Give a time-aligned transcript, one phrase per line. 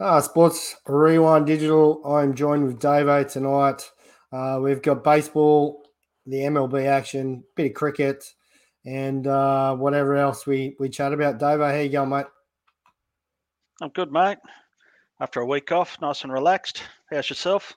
[0.00, 2.04] Uh, Sports Rewind Digital.
[2.04, 3.88] I'm joined with Davo tonight.
[4.32, 5.84] Uh, we've got baseball,
[6.26, 8.24] the MLB action, bit of cricket,
[8.84, 11.38] and uh, whatever else we, we chat about.
[11.38, 12.26] Davo, how you going, mate?
[13.80, 14.38] I'm good, mate.
[15.20, 16.82] After a week off, nice and relaxed.
[17.08, 17.72] How's yourself?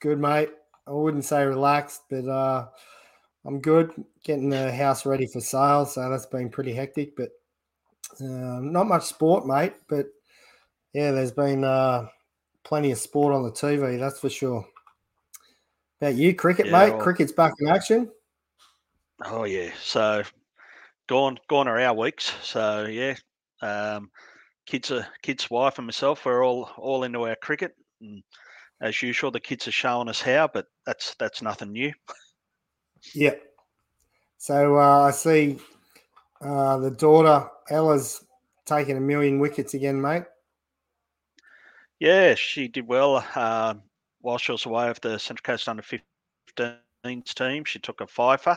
[0.00, 0.50] Good, mate.
[0.86, 2.68] I wouldn't say relaxed, but uh,
[3.44, 3.92] I'm good.
[4.22, 7.16] Getting the house ready for sale, so that's been pretty hectic.
[7.16, 7.30] But
[8.20, 9.74] uh, not much sport, mate.
[9.88, 10.06] But
[10.92, 12.06] yeah, there's been uh,
[12.64, 14.66] plenty of sport on the TV, that's for sure.
[16.00, 16.90] About you, cricket, yeah, mate?
[16.94, 18.10] Well, Cricket's back in action.
[19.24, 20.22] Oh yeah, so
[21.08, 22.32] gone gone are our weeks.
[22.42, 23.16] So yeah,
[23.60, 24.10] um,
[24.64, 27.72] kids, are, kids, wife, and myself we're all all into our cricket.
[28.00, 28.22] And
[28.80, 31.92] as usual, the kids are showing us how, but that's that's nothing new.
[33.14, 33.34] Yeah.
[34.38, 35.58] So uh, I see
[36.40, 38.24] uh, the daughter Ella's
[38.64, 40.22] taking a million wickets again, mate.
[42.00, 43.74] Yeah, she did well uh,
[44.22, 47.64] while she was away with the Central Coast under 15s team.
[47.64, 48.56] She took a fifer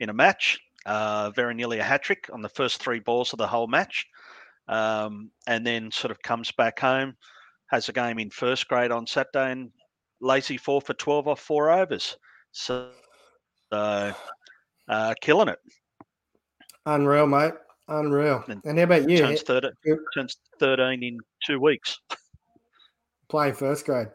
[0.00, 3.38] in a match, uh, very nearly a hat trick on the first three balls of
[3.38, 4.06] the whole match,
[4.66, 7.16] um, and then sort of comes back home,
[7.68, 9.70] has a game in first grade on Saturday, and
[10.20, 12.16] lazy four for 12 off four overs.
[12.50, 12.90] So,
[13.70, 14.12] uh,
[15.20, 15.60] killing it.
[16.86, 17.54] Unreal, mate.
[17.86, 18.42] Unreal.
[18.48, 19.18] And, and how about you?
[19.18, 19.70] Turns 13,
[20.12, 22.00] turns 13 in two weeks
[23.30, 24.08] playing first grade.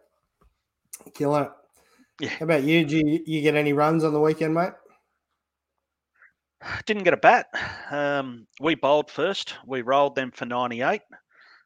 [1.13, 1.51] Killing it.
[2.19, 2.29] Yeah.
[2.29, 2.85] How about you?
[2.85, 4.73] Do you, you get any runs on the weekend, mate?
[6.85, 7.47] Didn't get a bat.
[7.89, 9.55] Um, we bowled first.
[9.65, 11.01] We rolled them for 98.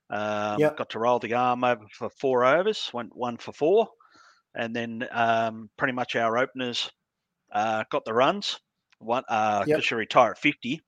[0.09, 0.77] Um, yep.
[0.77, 3.87] Got to roll the arm over for four overs, went one for four.
[4.55, 6.89] And then um, pretty much our openers
[7.51, 8.59] uh, got the runs.
[8.99, 9.81] One, uh, yep.
[9.81, 10.81] she retired at 50.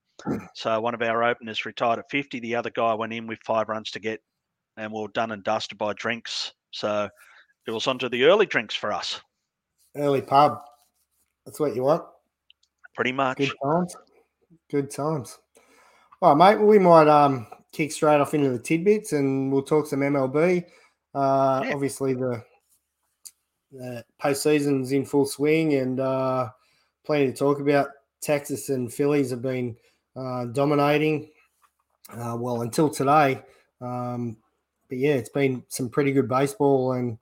[0.53, 2.40] So one of our openers retired at 50.
[2.40, 4.22] The other guy went in with five runs to get
[4.78, 6.54] and we are done and dusted by drinks.
[6.72, 7.10] So
[7.68, 9.22] it was onto the early drinks for us.
[9.96, 10.62] Early pub.
[11.46, 12.04] That's what you want.
[12.96, 13.38] Pretty much.
[13.38, 13.96] Good times.
[14.70, 15.38] Good times.
[16.22, 16.60] All right, mate.
[16.60, 20.66] Well, we might um, kick straight off into the tidbits and we'll talk some MLB.
[21.14, 21.74] Uh, yeah.
[21.74, 22.44] Obviously, the,
[23.72, 26.50] the postseason's in full swing and uh,
[27.06, 27.90] plenty to talk about.
[28.22, 29.76] Texas and Phillies have been
[30.16, 31.30] uh, dominating.
[32.10, 33.42] Uh, well, until today.
[33.81, 34.38] Um,
[34.91, 37.18] but yeah, it's been some pretty good baseball, and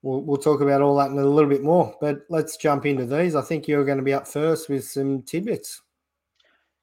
[0.00, 1.94] we'll, we'll talk about all that in a little bit more.
[2.00, 3.36] But let's jump into these.
[3.36, 5.82] I think you're going to be up first with some tidbits.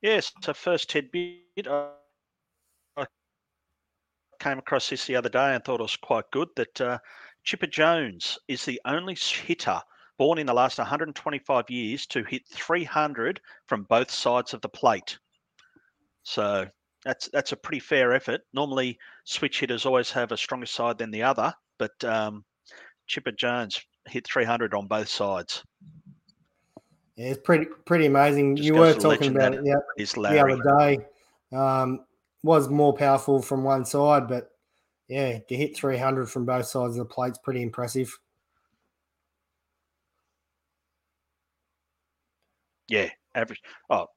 [0.04, 1.68] Yes, so first tidbit.
[1.68, 1.88] I
[4.40, 7.00] came across this the other day and thought it was quite good that uh,
[7.44, 9.82] Chipper Jones is the only hitter
[10.20, 15.18] born in the last 125 years to hit 300 from both sides of the plate.
[16.22, 16.68] So
[17.06, 18.42] that's that's a pretty fair effort.
[18.54, 22.44] Normally, switch hitters always have a stronger side than the other, but um,
[23.08, 25.64] Chipper Jones hit 300 on both sides.
[27.16, 28.56] Yeah, it's pretty pretty amazing.
[28.56, 31.06] Just you were talking about it the, the other day.
[31.56, 32.06] Um,
[32.44, 34.50] was more powerful from one side, but
[35.08, 38.18] yeah, to hit 300 from both sides of the plate's pretty impressive.
[42.88, 43.62] Yeah, average.
[43.90, 44.08] Oh,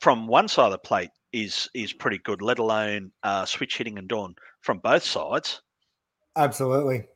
[0.00, 3.98] from one side of the plate, is is pretty good, let alone uh, switch hitting
[3.98, 5.60] and dawn from both sides.
[6.36, 7.06] Absolutely,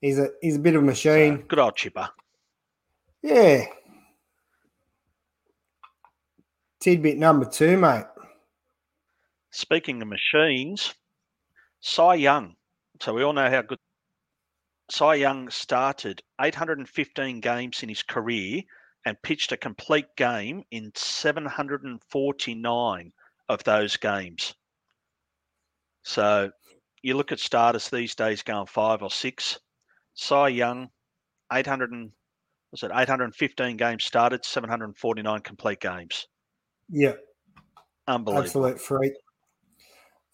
[0.00, 1.38] he's a he's a bit of a machine.
[1.38, 2.08] So, good old chipper.
[3.22, 3.66] Yeah.
[6.80, 8.04] Tidbit number two, mate.
[9.50, 10.92] Speaking of machines,
[11.80, 12.56] Cy Young.
[13.00, 13.78] So we all know how good
[14.90, 18.62] Cy Young started 815 games in his career
[19.06, 23.12] and pitched a complete game in 749
[23.48, 24.54] of those games.
[26.02, 26.50] So
[27.02, 29.58] you look at starters these days going five or six.
[30.14, 30.88] Cy Young,
[31.52, 32.10] 800 and
[32.70, 36.26] was it 815 games started, 749 complete games.
[36.88, 37.12] Yeah.
[38.06, 38.44] Unbelievable.
[38.44, 39.12] Absolute freak.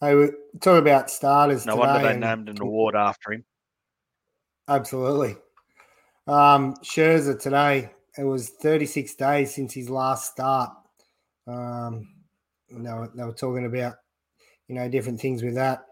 [0.00, 1.66] They were talking about starters.
[1.66, 3.44] No wonder they named an award after him.
[4.68, 5.36] Absolutely.
[6.26, 10.70] Um, Scherzer today, it was 36 days since his last start.
[11.46, 12.08] Um,
[12.70, 13.94] they were, they were talking about,
[14.68, 15.84] you know, different things with that.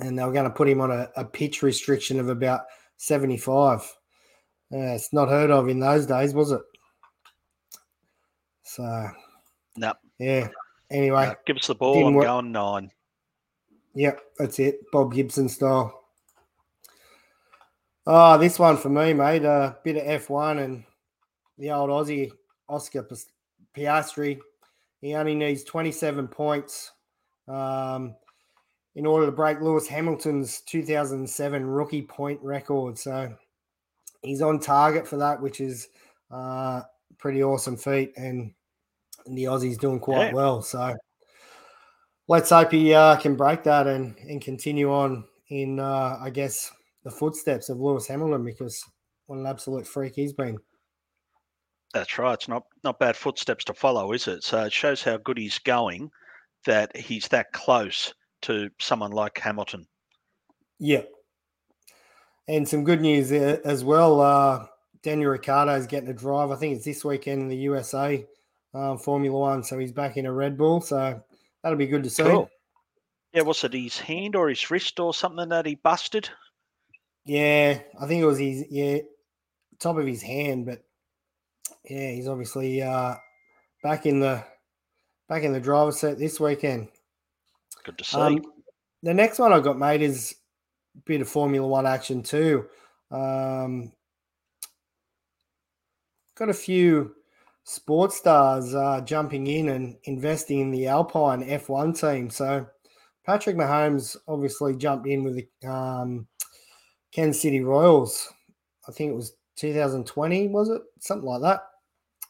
[0.00, 2.62] And they were going to put him on a, a pitch restriction of about
[2.96, 3.80] 75.
[4.72, 6.62] Uh, it's not heard of in those days, was it?
[8.62, 9.10] So,
[9.76, 9.94] no.
[10.18, 10.48] Yeah.
[10.90, 12.06] Anyway, no, give us the ball.
[12.06, 12.26] I'm work.
[12.26, 12.90] going nine.
[13.94, 14.78] Yep, that's it.
[14.92, 16.00] Bob Gibson style.
[18.06, 19.44] Oh, this one for me, mate.
[19.44, 20.84] A bit of F1 and
[21.58, 22.30] the old Aussie
[22.68, 23.06] Oscar
[23.76, 24.40] Piastri
[25.00, 26.92] he only needs 27 points.
[27.48, 28.14] Um,
[28.94, 32.98] in order to break Lewis Hamilton's 2007 rookie point record.
[32.98, 33.34] So
[34.22, 35.88] he's on target for that, which is
[36.30, 36.82] uh,
[37.18, 38.12] pretty awesome feat.
[38.16, 38.52] And,
[39.26, 40.32] and the Aussie's doing quite yeah.
[40.32, 40.62] well.
[40.62, 40.96] So
[42.28, 46.70] let's hope he uh, can break that and, and continue on in, uh, I guess,
[47.04, 48.84] the footsteps of Lewis Hamilton because
[49.26, 50.58] what an absolute freak he's been.
[51.92, 52.34] That's right.
[52.34, 54.44] It's not not bad footsteps to follow, is it?
[54.44, 56.10] So it shows how good he's going
[56.66, 59.86] that he's that close to someone like Hamilton.
[60.78, 61.02] Yeah.
[62.48, 64.20] And some good news as well.
[64.20, 64.66] Uh,
[65.02, 66.50] Daniel Ricciardo is getting a drive.
[66.50, 68.24] I think it's this weekend in the USA
[68.74, 69.62] um, Formula One.
[69.62, 70.80] So he's back in a Red Bull.
[70.80, 71.22] So
[71.62, 72.24] that'll be good to see.
[72.24, 72.50] Cool.
[73.32, 76.28] Yeah, was it his hand or his wrist or something that he busted?
[77.24, 78.98] Yeah, I think it was his yeah
[79.78, 80.82] top of his hand, but
[81.88, 83.14] yeah, he's obviously uh,
[83.82, 84.44] back in the
[85.28, 86.88] back in the driver's seat this weekend.
[87.84, 88.18] Good to see.
[88.18, 88.42] Um,
[89.02, 90.34] the next one I got made is
[90.96, 92.66] a bit of Formula One action too.
[93.10, 93.92] Um,
[96.36, 97.14] got a few
[97.64, 102.30] sports stars uh, jumping in and investing in the Alpine F1 team.
[102.30, 102.66] So
[103.24, 106.26] Patrick Mahomes obviously jumped in with the um,
[107.12, 108.28] Kansas City Royals.
[108.88, 110.82] I think it was 2020, was it?
[110.98, 111.60] Something like that.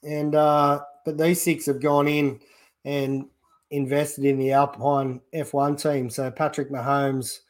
[0.02, 2.40] And uh, but these six have gone in
[2.84, 3.26] and
[3.70, 6.10] invested in the Alpine F1 team.
[6.10, 7.40] So Patrick Mahomes,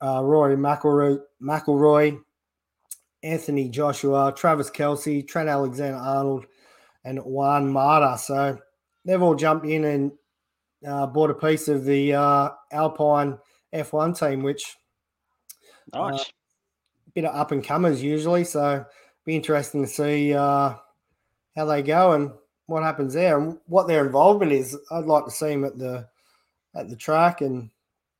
[0.00, 2.20] uh, Rory McIlroy, McIlroy,
[3.22, 6.46] Anthony Joshua, Travis Kelce, Trent Alexander Arnold,
[7.04, 8.18] and Juan Mata.
[8.18, 8.58] So
[9.04, 10.12] they've all jumped in and
[10.86, 13.38] uh, bought a piece of the uh, Alpine
[13.72, 14.76] F1 team, which
[15.92, 16.20] uh, nice.
[16.20, 16.24] Uh,
[17.14, 18.44] bit of up and comers usually.
[18.44, 18.84] So
[19.24, 20.74] be interesting to see uh,
[21.56, 22.30] how they go and
[22.66, 24.76] what happens there and what their involvement is.
[24.90, 26.08] I'd like to see them at the
[26.74, 27.70] at the track and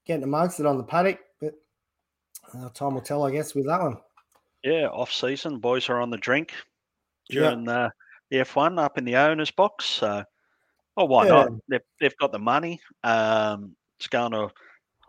[0.05, 1.55] getting amongst it on the paddock, but
[2.55, 3.97] uh, time will tell, I guess, with that one.
[4.63, 6.53] Yeah, off season, boys are on the drink
[7.31, 7.91] during the
[8.33, 9.87] F1 up in the owners box.
[9.87, 10.25] So,
[10.97, 11.31] oh, why yeah.
[11.31, 11.49] not?
[11.69, 12.81] They've, they've got the money.
[13.03, 14.51] Um, it's going to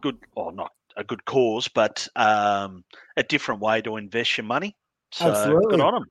[0.01, 2.83] good, or not a good cause, but um,
[3.17, 4.75] a different way to invest your money.
[5.11, 5.71] So Absolutely.
[5.71, 6.05] good on them.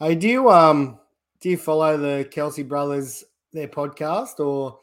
[0.00, 0.48] I do.
[0.48, 0.98] Um,
[1.40, 4.78] do you follow the Kelce brothers their podcast or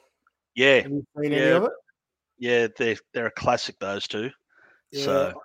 [0.56, 1.38] yeah, have you seen yeah.
[1.38, 1.71] any of it?
[2.39, 3.77] Yeah, they're they're a classic.
[3.80, 4.30] Those two.
[4.92, 5.04] Yeah.
[5.04, 5.42] So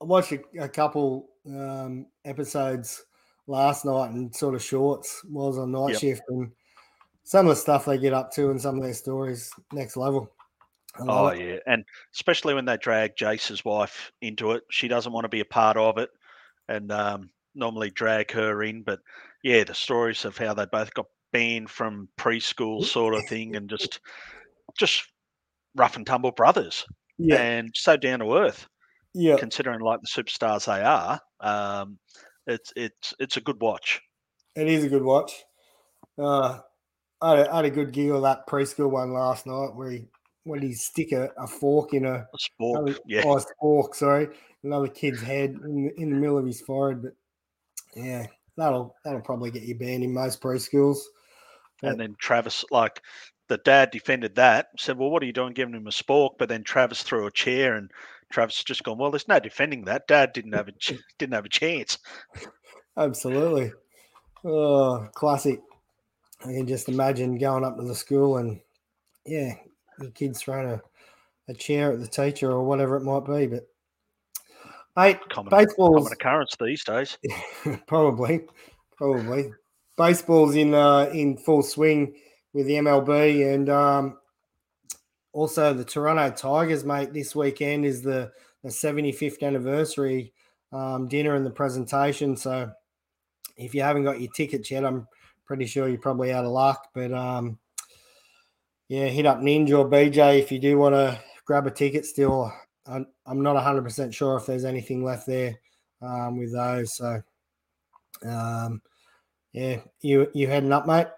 [0.00, 3.04] I watched a, a couple um, episodes
[3.46, 6.00] last night and sort of shorts was on night yep.
[6.00, 6.50] shift and
[7.24, 10.30] some of the stuff they get up to and some of their stories next level.
[10.98, 11.40] Oh it.
[11.40, 11.84] yeah, and
[12.14, 15.76] especially when they drag Jace's wife into it, she doesn't want to be a part
[15.76, 16.10] of it,
[16.68, 18.82] and um, normally drag her in.
[18.82, 19.00] But
[19.42, 23.68] yeah, the stories of how they both got banned from preschool sort of thing, and
[23.68, 24.00] just
[24.78, 25.04] just
[25.76, 26.84] rough and tumble brothers,
[27.18, 28.66] yeah, and so down to earth.
[29.14, 31.98] Yeah, considering like the superstars they are, um,
[32.46, 34.00] it's it's it's a good watch.
[34.56, 35.44] It is a good watch.
[36.18, 36.58] Uh,
[37.22, 40.06] I, had a, I had a good giggle that preschool one last night where he
[40.44, 43.94] when he stick a, a fork in a, a spork, another, yeah, oh, a spork,
[43.94, 44.28] sorry,
[44.62, 47.02] another kid's head in, in the middle of his forehead.
[47.02, 47.12] But
[47.94, 48.26] yeah,
[48.56, 50.98] that'll that'll probably get you banned in most preschools.
[51.82, 53.00] But, and then Travis, like
[53.48, 56.48] the dad, defended that, said, "Well, what are you doing, giving him a spork?" But
[56.48, 57.90] then Travis threw a chair, and
[58.30, 60.06] Travis just gone, "Well, there's no defending that.
[60.06, 60.72] Dad didn't have a
[61.18, 61.98] didn't have a chance."
[62.96, 63.72] Absolutely,
[64.44, 65.60] oh, classic.
[66.42, 68.60] I can just imagine going up to the school and
[69.26, 69.54] yeah,
[69.98, 70.82] the kids throwing a,
[71.48, 73.46] a chair at the teacher or whatever it might be.
[73.46, 73.68] But
[75.00, 77.18] mate, common, baseball's common occurrence these days.
[77.86, 78.42] probably,
[78.96, 79.52] probably.
[79.96, 82.14] Baseball's in uh, in full swing
[82.52, 84.18] with the MLB and um,
[85.32, 87.12] also the Toronto Tigers, mate.
[87.12, 88.30] This weekend is the
[88.62, 90.32] the 75th anniversary
[90.72, 92.36] um, dinner and the presentation.
[92.36, 92.70] So
[93.56, 95.06] if you haven't got your tickets yet, I'm
[95.46, 96.88] pretty sure you're probably out of luck.
[96.94, 97.58] But um,
[98.88, 102.04] yeah, hit up Ninja or BJ if you do want to grab a ticket.
[102.04, 102.52] Still,
[102.90, 105.58] I'm, I'm not 100% sure if there's anything left there
[106.02, 106.96] um, with those.
[106.96, 107.22] So,
[108.24, 108.82] um,
[109.52, 111.08] yeah, you you heading up, mate?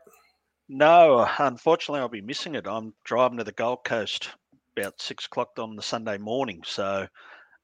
[0.69, 2.67] No, unfortunately, I'll be missing it.
[2.67, 4.31] I'm driving to the Gold Coast
[4.77, 6.63] about six o'clock on the Sunday morning.
[6.65, 7.07] So,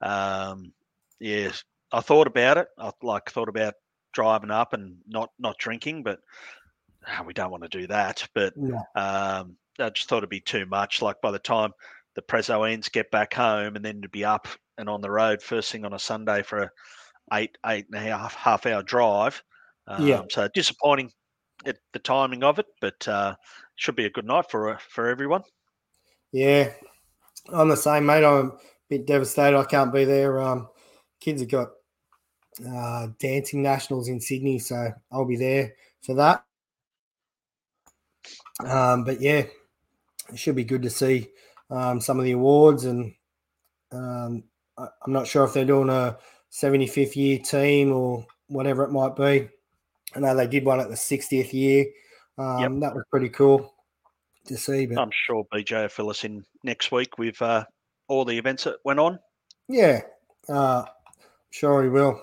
[0.02, 0.72] um,
[1.20, 1.50] yeah,
[1.92, 2.68] I thought about it.
[2.78, 3.74] I like thought about
[4.12, 6.20] driving up and not not drinking, but
[7.26, 8.26] we don't want to do that.
[8.34, 8.54] But
[8.94, 11.00] um, I just thought it'd be too much.
[11.02, 11.72] Like by the time
[12.18, 15.40] the Prezzo ends, get back home, and then to be up and on the road
[15.40, 16.70] first thing on a Sunday for a
[17.32, 19.40] eight eight and a half half hour drive.
[19.86, 20.22] Um, yeah.
[20.28, 21.12] So disappointing
[21.64, 23.36] at the timing of it, but uh,
[23.76, 25.42] should be a good night for for everyone.
[26.32, 26.72] Yeah,
[27.52, 28.24] I'm the same, mate.
[28.24, 28.58] I'm a
[28.88, 29.56] bit devastated.
[29.56, 30.40] I can't be there.
[30.40, 30.68] Um,
[31.20, 31.68] kids have got
[32.68, 36.42] uh, dancing nationals in Sydney, so I'll be there for that.
[38.66, 39.44] Um, but yeah,
[40.32, 41.28] it should be good to see
[41.70, 43.14] um, some of the awards, and
[43.92, 44.44] um,
[44.76, 46.16] I, I'm not sure if they're doing a
[46.52, 49.48] 75th year team or whatever it might be.
[50.14, 51.86] I know they did one at the 60th year.
[52.38, 52.70] Um, yep.
[52.80, 53.74] That was pretty cool
[54.46, 54.86] to see.
[54.86, 57.64] But I'm sure BJ will fill us in next week with uh,
[58.08, 59.18] all the events that went on.
[59.68, 60.00] Yeah,
[60.48, 60.84] uh,
[61.50, 62.22] sure he will.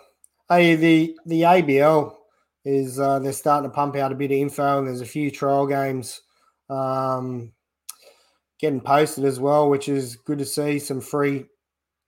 [0.49, 2.15] Hey, the the ABL
[2.63, 5.29] is uh, they're starting to pump out a bit of info, and there's a few
[5.29, 6.21] trial games
[6.69, 7.51] um,
[8.59, 10.79] getting posted as well, which is good to see.
[10.79, 11.45] Some free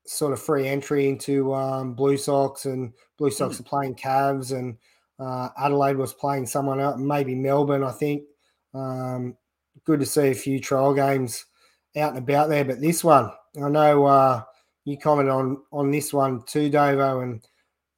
[0.06, 3.60] sort of free entry into um, Blue Sox, and Blue Sox mm.
[3.60, 4.78] are playing Cavs, and
[5.20, 8.24] uh, Adelaide was playing someone else, maybe Melbourne, I think.
[8.74, 9.36] Um,
[9.86, 11.46] good to see a few trial games
[11.96, 12.66] out and about there.
[12.66, 14.44] But this one, I know uh,
[14.86, 17.42] you commented on on this one too, Davo, and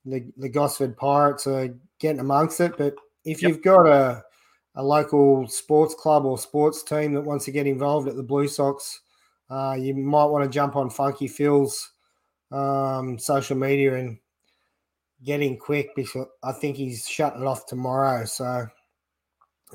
[0.06, 2.78] the the Gosford Pirates are getting amongst it.
[2.78, 3.50] But if yep.
[3.50, 4.24] you've got a
[4.76, 8.48] a local sports club or sports team that wants to get involved at the Blue
[8.48, 9.02] Sox,
[9.50, 11.92] uh, you might want to jump on Funky Phil's
[12.52, 14.18] um, social media and
[15.24, 18.26] get in quick because I think he's shutting it off tomorrow.
[18.26, 18.68] So,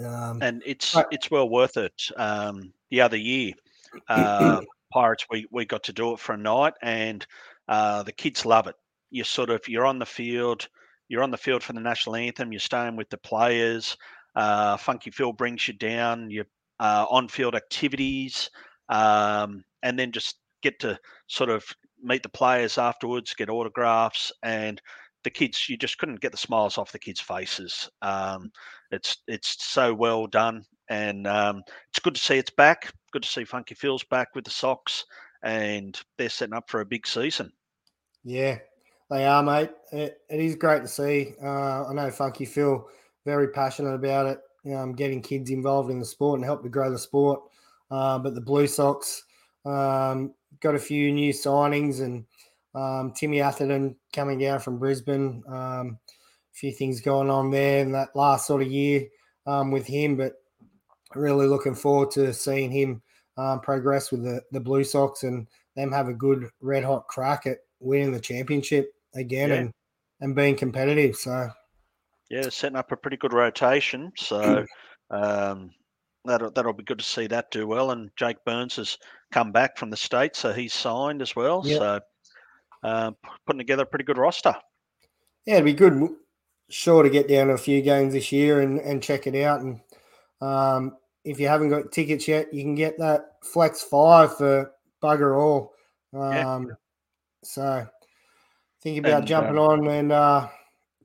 [0.04, 2.08] um, and it's but, it's well worth it.
[2.16, 3.52] Um, the other year,
[4.08, 4.60] uh,
[4.92, 7.26] Pirates we we got to do it for a night, and
[7.68, 8.76] uh, the kids love it.
[9.10, 10.68] You sort of you're on the field,
[11.08, 12.52] you're on the field for the national anthem.
[12.52, 13.96] You're staying with the players.
[14.34, 16.30] Uh, Funky Phil brings you down.
[16.30, 16.46] Your
[16.80, 18.50] uh, on-field activities,
[18.88, 20.98] um, and then just get to
[21.28, 21.64] sort of
[22.02, 24.80] meet the players afterwards, get autographs, and
[25.22, 25.68] the kids.
[25.68, 27.88] You just couldn't get the smiles off the kids' faces.
[28.02, 28.50] Um,
[28.90, 32.92] it's it's so well done, and um, it's good to see it's back.
[33.12, 35.04] Good to see Funky Phil's back with the Sox,
[35.42, 37.50] and they're setting up for a big season.
[38.24, 38.58] Yeah,
[39.10, 39.70] they are, mate.
[39.92, 41.34] it, it is great to see.
[41.42, 42.88] Uh, I know Funky Phil
[43.24, 46.90] very passionate about it, um, getting kids involved in the sport and help to grow
[46.90, 47.40] the sport.
[47.90, 49.24] Uh, but the Blue Sox,
[49.64, 52.24] um, got a few new signings and
[52.74, 55.42] um, Timmy Atherton coming down from Brisbane.
[55.46, 59.06] Um, a few things going on there in that last sort of year
[59.46, 60.34] um, with him, but
[61.14, 63.02] really looking forward to seeing him
[63.36, 67.46] um, progress with the, the Blue Sox and them have a good red hot crack
[67.46, 69.56] at winning the championship again yeah.
[69.56, 69.72] and,
[70.20, 71.16] and being competitive.
[71.16, 71.50] So,
[72.30, 74.12] yeah, setting up a pretty good rotation.
[74.16, 74.64] So,
[75.10, 75.70] um,
[76.24, 77.90] that'll that'll be good to see that do well.
[77.90, 78.98] And Jake Burns has
[79.32, 81.62] come back from the states, so he's signed as well.
[81.64, 81.78] Yep.
[81.78, 82.00] So
[82.82, 83.10] uh,
[83.46, 84.54] putting together a pretty good roster.
[85.46, 86.08] Yeah, it'd be good.
[86.70, 89.60] Sure to get down to a few games this year and, and check it out.
[89.60, 89.80] And
[90.40, 95.38] um, if you haven't got tickets yet, you can get that Flex Five for bugger
[95.38, 95.72] all.
[96.14, 96.74] Um, yeah.
[97.42, 97.86] So
[98.82, 100.48] think about and, jumping um, on and uh,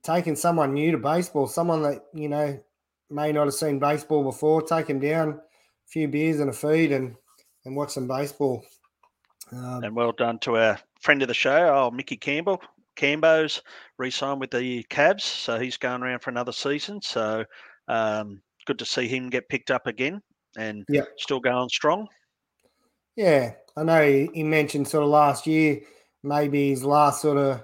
[0.03, 2.59] taking someone new to baseball, someone that you know
[3.09, 5.39] may not have seen baseball before, take them down, a
[5.87, 7.15] few beers and a feed, and
[7.65, 8.63] and watch some baseball.
[9.51, 12.61] Um, and well done to our friend of the show, oh Mickey Campbell.
[12.95, 13.61] Cambo's
[13.97, 17.01] re-signed with the Cavs, so he's going around for another season.
[17.01, 17.45] So
[17.87, 20.21] um, good to see him get picked up again
[20.57, 21.07] and yep.
[21.17, 22.07] still going strong.
[23.15, 25.79] Yeah, I know he, he mentioned sort of last year,
[26.23, 27.63] maybe his last sort of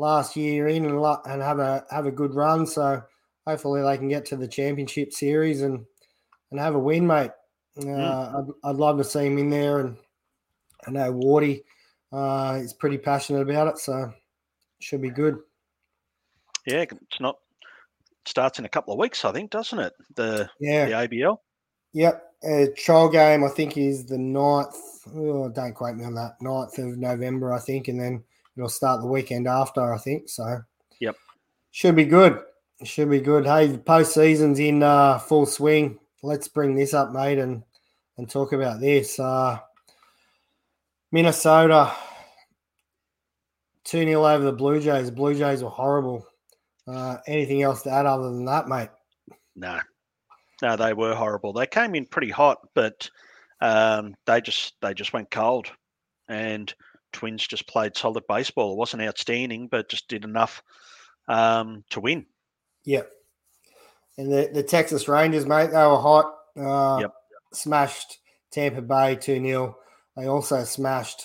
[0.00, 2.66] last year in and, and have a have a good run.
[2.66, 3.02] So
[3.46, 5.84] hopefully they can get to the championship series and
[6.50, 7.30] and have a win, mate.
[7.78, 8.34] Uh, mm.
[8.64, 9.96] I'd, I'd, love to see him in there, and
[10.86, 11.62] I know Wardy
[12.12, 14.12] uh, is pretty passionate about it, so
[14.80, 15.38] should be good.
[16.66, 17.38] Yeah, it's not
[18.26, 19.92] starts in a couple of weeks, I think, doesn't it?
[20.16, 21.38] The yeah the ABL.
[21.92, 24.74] Yep, a trial game I think is the 9th.
[25.14, 26.36] Oh, don't quote me on that.
[26.42, 28.24] 9th of November, I think, and then
[28.60, 30.28] it'll start the weekend after, I think.
[30.28, 30.60] So,
[31.00, 31.16] yep,
[31.70, 32.42] should be good.
[32.84, 33.46] Should be good.
[33.46, 35.98] Hey, the postseason's in uh, full swing.
[36.22, 37.62] Let's bring this up, mate, and
[38.16, 39.18] and talk about this.
[39.18, 39.58] Uh,
[41.10, 41.92] Minnesota
[43.84, 45.06] 2 0 over the Blue Jays.
[45.06, 46.26] The Blue Jays were horrible.
[46.86, 48.90] Uh, anything else to add other than that, mate?
[49.56, 49.80] No.
[50.62, 51.52] No, they were horrible.
[51.52, 53.08] They came in pretty hot, but
[53.62, 55.68] um, they just they just went cold.
[56.28, 56.72] And
[57.12, 58.72] Twins just played solid baseball.
[58.72, 60.62] It wasn't outstanding, but just did enough
[61.28, 62.26] um, to win.
[62.84, 63.10] Yep.
[64.18, 66.34] And the, the Texas Rangers, mate, they were hot.
[66.58, 67.14] Uh, yep.
[67.52, 68.18] Smashed
[68.50, 69.76] Tampa Bay 2 0.
[70.16, 71.22] They also smashed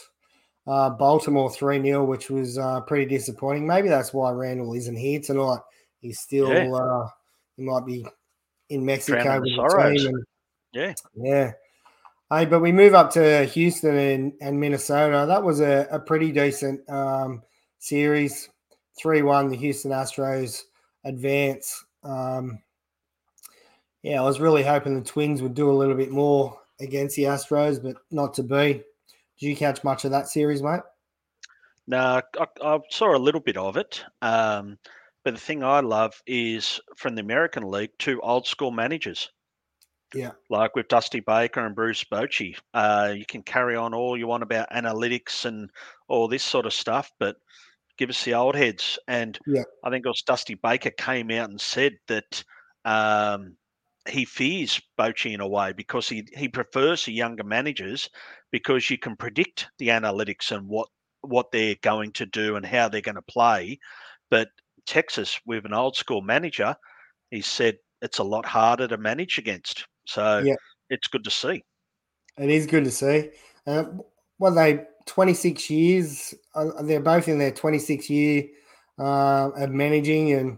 [0.68, 3.68] uh, Baltimore 3 0, which was uh, pretty disappointing.
[3.68, 5.60] Maybe that's why Randall isn't here tonight.
[6.00, 6.72] He's still, yeah.
[6.72, 7.08] uh,
[7.58, 8.06] he might be
[8.70, 10.08] in Mexico with the team.
[10.08, 10.26] And,
[10.74, 10.94] yeah.
[11.16, 11.52] Yeah.
[12.32, 15.26] Hey, but we move up to Houston and, and Minnesota.
[15.28, 17.44] That was a, a pretty decent um,
[17.78, 18.50] series.
[19.00, 20.64] 3 1, the Houston Astros
[21.04, 21.86] advance.
[22.04, 22.60] Um,
[24.02, 27.24] yeah, I was really hoping the Twins would do a little bit more against the
[27.24, 28.82] Astros, but not to be.
[29.40, 30.82] Did you catch much of that series, mate?
[31.86, 34.04] No, I, I saw a little bit of it.
[34.24, 34.80] Um,
[35.24, 39.30] but the thing I love is from the American League, two old school managers.
[40.16, 40.32] Yeah.
[40.50, 42.58] Like with Dusty Baker and Bruce Bochy.
[42.74, 45.70] Uh, you can carry on all you want about analytics and
[46.08, 47.36] all this sort of stuff, but
[47.98, 48.98] give us the old heads.
[49.08, 49.64] And yeah.
[49.84, 52.44] I think it was Dusty Baker came out and said that
[52.86, 53.58] um,
[54.08, 58.10] he fears Bochy in a way because he, he prefers the younger managers
[58.52, 60.88] because you can predict the analytics and what
[61.22, 63.80] what they're going to do and how they're going to play.
[64.30, 64.50] But
[64.86, 66.76] Texas, with an old school manager,
[67.32, 69.88] he said it's a lot harder to manage against.
[70.06, 70.56] So yeah.
[70.90, 71.64] it's good to see.
[72.38, 73.30] It is good to see.
[73.66, 73.86] Uh,
[74.38, 76.34] what they 26 years?
[76.54, 78.46] Uh, they're both in their 26 year
[79.00, 80.58] uh, of managing, and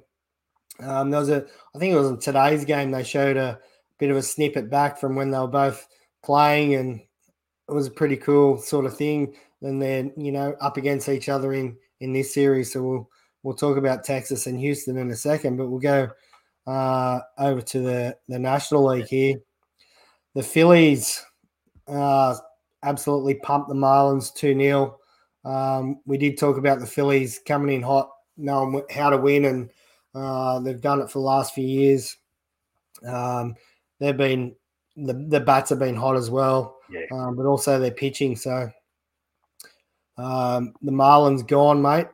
[0.80, 1.46] um, there was a.
[1.75, 2.92] I think it was in today's game.
[2.92, 3.60] They showed a
[4.00, 5.88] bit of a snippet back from when they were both
[6.24, 9.36] playing, and it was a pretty cool sort of thing.
[9.62, 12.74] And they're you know up against each other in in this series.
[12.74, 13.10] So we'll
[13.44, 16.10] we'll talk about Texas and Houston in a second, but we'll go
[16.67, 19.39] uh, over to the the National League here.
[20.36, 21.25] The Phillies
[21.88, 22.36] uh,
[22.83, 24.97] absolutely pumped the Marlins 2 0.
[25.45, 29.69] Um, we did talk about the Phillies coming in hot, knowing how to win, and
[30.13, 32.17] uh, they've done it for the last few years.
[33.07, 33.55] Um,
[34.00, 34.55] they've been
[34.97, 37.05] the, the bats have been hot as well, yeah.
[37.12, 38.36] um, but also their pitching.
[38.36, 38.69] So
[40.17, 42.07] um, the Marlins gone, mate.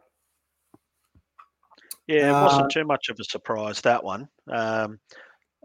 [2.07, 4.27] Yeah, it wasn't uh, too much of a surprise that one.
[4.51, 4.99] Um,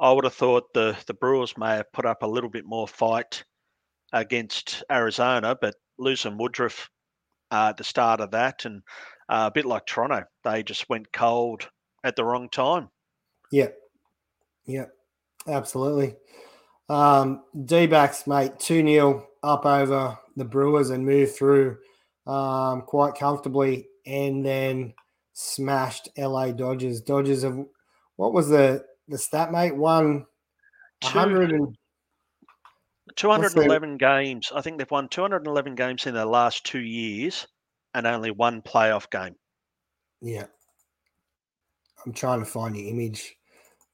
[0.00, 2.86] I would have thought the the Brewers may have put up a little bit more
[2.86, 3.44] fight
[4.12, 6.88] against Arizona, but losing Woodruff
[7.50, 8.82] uh, at the start of that, and
[9.28, 11.68] uh, a bit like Toronto, they just went cold
[12.04, 12.88] at the wrong time.
[13.50, 13.68] Yeah,
[14.66, 14.86] yeah,
[15.46, 16.14] absolutely.
[16.88, 21.78] Um, D backs, mate, 2 0 up over the Brewers and moved through
[22.26, 24.94] um, quite comfortably and then
[25.32, 27.00] smashed LA Dodgers.
[27.00, 27.58] Dodgers have,
[28.18, 29.74] what was the, the stat, mate?
[29.74, 30.26] One
[31.02, 31.76] 100 and
[33.14, 34.50] 211 games.
[34.52, 37.46] I think they've won 211 games in the last two years
[37.94, 39.36] and only one playoff game.
[40.20, 40.46] Yeah.
[42.04, 43.36] I'm trying to find the image.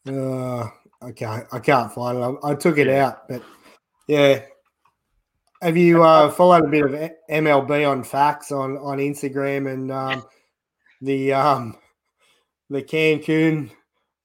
[0.08, 0.68] Uh,
[1.02, 1.46] I can't.
[1.52, 2.38] I can't find it.
[2.42, 3.42] I, I took it out, but
[4.08, 4.40] yeah.
[5.60, 10.24] Have you uh, followed a bit of MLB on facts on on Instagram and um,
[11.02, 11.76] the um,
[12.70, 13.70] the Cancun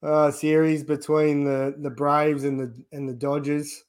[0.02, 3.84] uh, series between the the Braves and the and the Dodgers?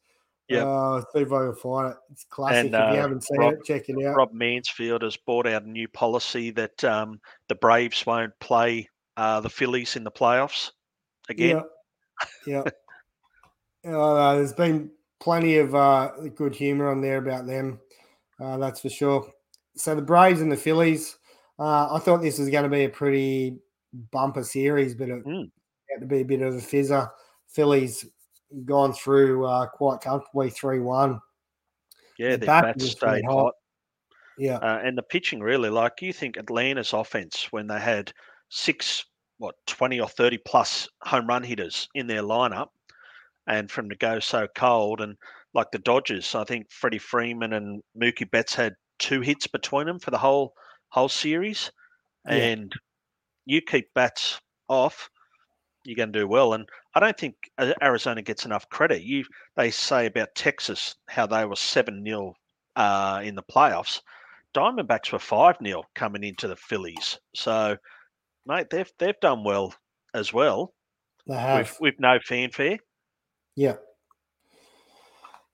[0.48, 0.66] Yeah.
[0.66, 1.98] Uh, see if I can find it.
[2.12, 2.66] It's classic.
[2.66, 4.16] And, uh, if you uh, haven't seen Rob, it, check it out.
[4.18, 9.40] Rob Manfred has brought out a new policy that um, the Braves won't play uh,
[9.40, 10.72] the Phillies in the playoffs
[11.30, 11.62] again.
[12.46, 12.64] Yeah.
[13.86, 13.96] yeah.
[13.96, 17.80] uh, there's been plenty of uh, good humor on there about them.
[18.38, 19.32] Uh, that's for sure.
[19.78, 21.18] So the Braves and the Phillies.
[21.58, 23.60] Uh, I thought this was going to be a pretty
[24.12, 25.50] bumper series, but it mm.
[26.00, 27.10] To be a bit of a fizzer.
[27.48, 28.06] Phillies
[28.66, 31.20] gone through uh, quite comfortably 3 1.
[32.18, 33.34] Yeah, the bats stayed hot.
[33.34, 33.54] hot.
[34.38, 34.58] Yeah.
[34.58, 38.14] Uh, and the pitching, really, like you think Atlanta's offense, when they had
[38.50, 39.06] six,
[39.38, 42.68] what, 20 or 30 plus home run hitters in their lineup,
[43.48, 45.16] and from to go so cold, and
[45.54, 50.00] like the Dodgers, I think Freddie Freeman and Mookie Betts had two hits between them
[50.00, 50.54] for the whole
[50.90, 51.72] whole series.
[52.28, 52.36] Yeah.
[52.36, 52.74] And
[53.46, 55.10] you keep bats off,
[55.84, 56.54] you're going to do well.
[56.54, 57.36] And I don't think
[57.82, 59.04] Arizona gets enough credit.
[59.04, 59.24] You
[59.56, 62.34] they say about Texas how they were seven 0
[62.76, 64.02] uh, in the playoffs.
[64.54, 67.20] Diamondbacks were five 0 coming into the Phillies.
[67.36, 67.78] So,
[68.46, 69.74] mate, they've they've done well
[70.14, 70.74] as well.
[71.28, 72.78] They have with, with no fanfare.
[73.56, 73.76] Yeah.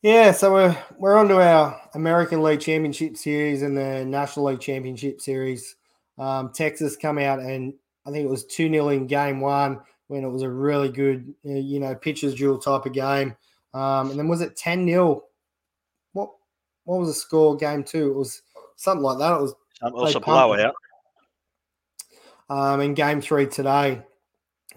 [0.01, 4.59] Yeah, so we're we're on to our American League Championship Series and the National League
[4.59, 5.75] Championship Series.
[6.17, 7.73] Um, Texas come out and
[8.05, 11.33] I think it was 2 0 in game one when it was a really good,
[11.45, 13.35] uh, you know, pitcher's duel type of game.
[13.73, 15.23] Um, and then was it 10 0?
[16.13, 16.31] What
[16.85, 18.11] what was the score game two?
[18.11, 18.41] It was
[18.75, 19.33] something like that.
[19.33, 20.73] It was also blowout.
[22.49, 24.01] Um, in game three today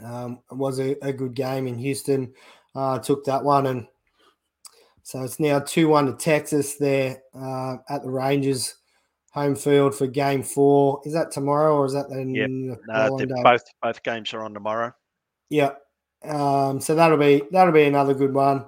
[0.05, 2.35] um, was a, a, good game in Houston.
[2.75, 3.87] Uh, took that one and
[5.03, 8.77] so it's now 2 1 to Texas there uh, at the Rangers
[9.33, 11.01] home field for game four.
[11.05, 12.49] Is that tomorrow or is that the yep.
[12.51, 14.93] no, both both games are on tomorrow.
[15.51, 15.73] Yeah.
[16.25, 18.67] Um, so that'll be that'll be another good one.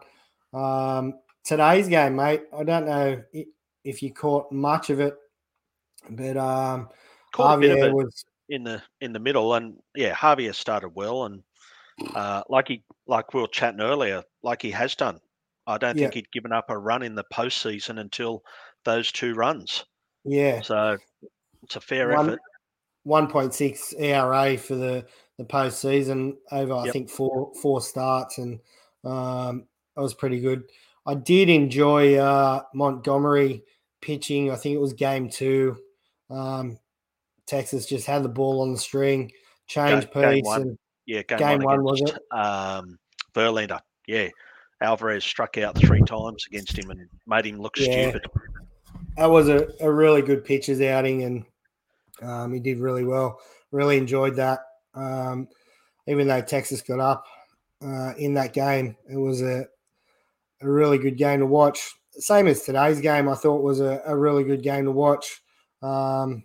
[0.53, 1.14] Um,
[1.45, 2.42] today's game, mate.
[2.57, 3.23] I don't know
[3.85, 5.16] if you caught much of it,
[6.11, 6.88] but um,
[7.33, 11.42] caught Javier was in the in the middle, and yeah, Javier started well, and
[12.14, 15.18] uh, like he like we were chatting earlier, like he has done.
[15.66, 18.42] I don't think he'd given up a run in the postseason until
[18.85, 19.85] those two runs.
[20.25, 20.61] Yeah.
[20.61, 20.99] So
[21.62, 22.40] it's a fair One, effort.
[23.07, 25.07] 1.6 ERA for the
[25.43, 26.87] the postseason over yep.
[26.87, 28.61] I think four four starts and
[29.05, 30.65] um, that was pretty good.
[31.05, 33.65] I did enjoy uh, Montgomery
[34.01, 34.51] pitching.
[34.51, 35.77] I think it was game two.
[36.31, 36.79] Um,
[37.47, 39.33] Texas just had the ball on the string,
[39.67, 42.39] change pace, and yeah, game, game one, one against, was it?
[42.39, 42.99] Um,
[43.35, 44.29] Verlander, yeah.
[44.81, 48.11] Alvarez struck out three times against him and made him look yeah.
[48.11, 48.27] stupid.
[49.17, 51.45] That was a, a really good pitcher's outing, and
[52.21, 53.41] um, he did really well.
[53.71, 54.61] Really enjoyed that.
[54.95, 55.49] Um,
[56.07, 57.27] even though Texas got up
[57.83, 59.67] uh, in that game, it was a,
[60.61, 61.95] a really good game to watch.
[62.13, 65.43] Same as today's game, I thought was a, a really good game to watch.
[65.83, 66.45] Um,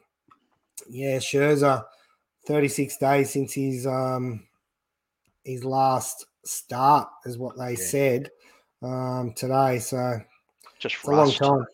[0.90, 1.84] yeah, Scherzer,
[2.46, 4.48] 36 days since his um,
[5.44, 7.86] his last start, is what they yeah.
[7.86, 8.32] said
[8.82, 9.80] um, today.
[9.80, 10.22] So
[10.80, 11.66] just a long time.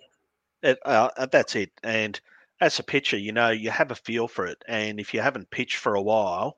[0.62, 1.72] It, uh, uh, that's it.
[1.84, 2.20] And
[2.62, 4.64] as a pitcher, you know, you have a feel for it.
[4.68, 6.58] And if you haven't pitched for a while,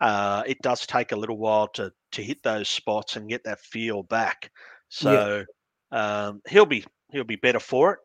[0.00, 3.60] uh, it does take a little while to to hit those spots and get that
[3.60, 4.50] feel back.
[4.88, 5.44] So
[5.92, 6.26] yeah.
[6.26, 7.98] um, he'll be he'll be better for it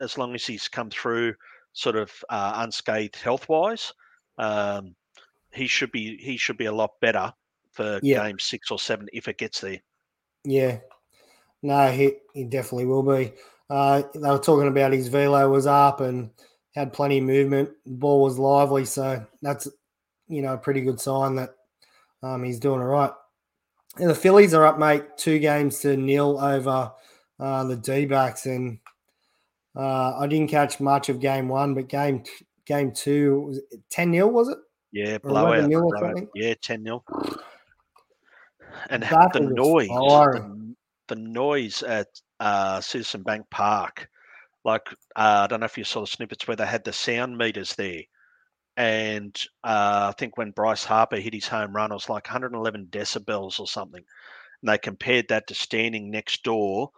[0.00, 1.34] as long as he's come through
[1.72, 3.92] sort of uh, unscathed health wise.
[4.38, 4.94] Um,
[5.52, 7.32] he should be he should be a lot better
[7.72, 8.26] for yeah.
[8.26, 9.80] game six or seven if it gets there.
[10.44, 10.78] Yeah,
[11.62, 13.32] no, he he definitely will be.
[13.68, 16.30] Uh, they were talking about his velo was up and
[16.74, 17.70] had plenty of movement.
[17.84, 19.66] The ball was lively, so that's
[20.28, 21.50] you know a pretty good sign that
[22.22, 23.12] um, he's doing all right.
[23.98, 26.92] And the Phillies are up, mate, two games to nil over
[27.40, 28.46] uh, the D backs.
[28.46, 28.78] And
[29.74, 32.24] uh, I didn't catch much of game one, but game
[32.66, 33.60] game two was
[33.90, 34.58] 10 nil, was it?
[34.92, 35.68] Yeah, blowout.
[35.68, 36.28] blowout.
[36.34, 37.04] Yeah, 10 nil.
[38.90, 40.74] And that the noise, the,
[41.08, 42.08] the, noise at
[42.40, 44.08] uh, Citizen Bank Park,
[44.64, 44.86] like,
[45.16, 47.74] uh, I don't know if you saw the snippets where they had the sound meters
[47.76, 48.02] there
[48.76, 49.34] and
[49.64, 53.58] uh, I think when Bryce Harper hit his home run, it was like 111 decibels
[53.58, 54.04] or something.
[54.62, 56.90] And they compared that to standing next door,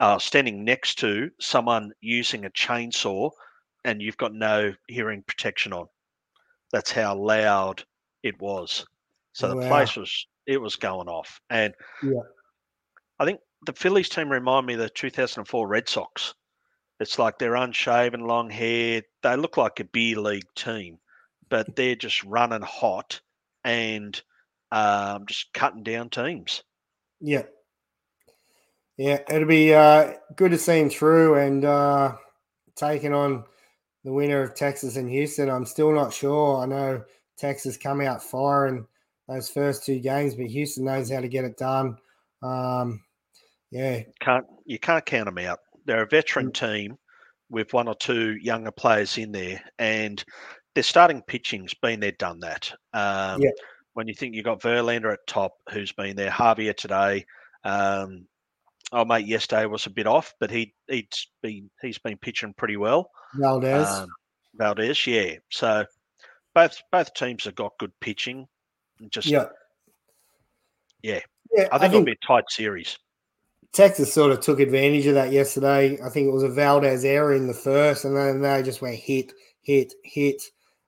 [0.00, 3.30] uh, standing next to someone using a chainsaw,
[3.84, 5.86] and you've got no hearing protection on.
[6.72, 7.84] That's how loud
[8.22, 8.84] it was.
[9.32, 12.20] So the place was it was going off, and yeah.
[13.20, 16.34] I think the Phillies team remind me of the 2004 Red Sox.
[16.98, 19.02] It's like they're unshaven, long hair.
[19.22, 20.98] They look like a beer league team
[21.50, 23.20] but they're just running hot
[23.64, 24.20] and
[24.72, 26.62] um, just cutting down teams.
[27.20, 27.42] Yeah.
[28.96, 32.16] Yeah, it'll be uh, good to see him through and uh,
[32.76, 33.44] taking on
[34.04, 35.48] the winner of Texas and Houston.
[35.48, 36.62] I'm still not sure.
[36.62, 37.02] I know
[37.38, 38.86] Texas come out firing
[39.26, 41.96] those first two games, but Houston knows how to get it done.
[42.42, 43.02] Um,
[43.70, 45.60] yeah, can't you can't count them out.
[45.86, 46.54] They're a veteran mm.
[46.54, 46.98] team
[47.48, 50.22] with one or two younger players in there, and
[50.74, 52.72] their starting pitching's been there, done that.
[52.92, 53.50] Um, yeah.
[53.94, 57.26] When you think you've got Verlander at top, who's been there, Javier today.
[57.64, 58.26] Um,
[58.92, 62.76] oh, mate, yesterday was a bit off, but he he's been he's been pitching pretty
[62.76, 63.10] well.
[63.34, 64.08] Valdez, um,
[64.54, 65.34] Valdez, yeah.
[65.50, 65.84] So
[66.54, 68.46] both both teams have got good pitching.
[69.08, 69.46] Just yeah,
[71.02, 71.20] yeah.
[71.52, 72.96] yeah I think, I think it'll be a tight series.
[73.72, 75.98] Texas sort of took advantage of that yesterday.
[76.04, 78.96] I think it was a Valdez error in the first, and then they just went
[78.96, 80.42] hit, hit, hit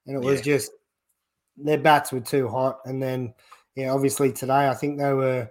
[0.06, 0.72] and it was just
[1.56, 2.80] their bats were too hot.
[2.84, 3.34] And then,
[3.74, 5.50] yeah, obviously today I think they were,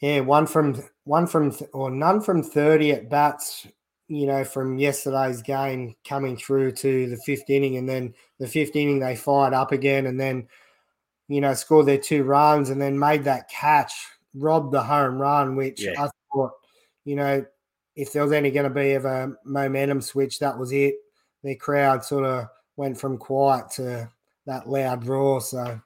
[0.00, 3.66] yeah, one from one from or none from thirty at bats.
[4.06, 8.76] You know, from yesterday's game coming through to the fifth inning, and then the fifth
[8.76, 10.46] inning they fired up again, and then
[11.26, 13.94] you know scored their two runs, and then made that catch,
[14.34, 15.94] robbed the home run, which yeah.
[15.98, 16.52] I thought,
[17.06, 17.46] you know,
[17.96, 20.96] if there was any going to be of a momentum switch, that was it.
[21.42, 24.10] Their crowd sort of went from quiet to
[24.46, 25.40] that loud roar.
[25.40, 25.80] So,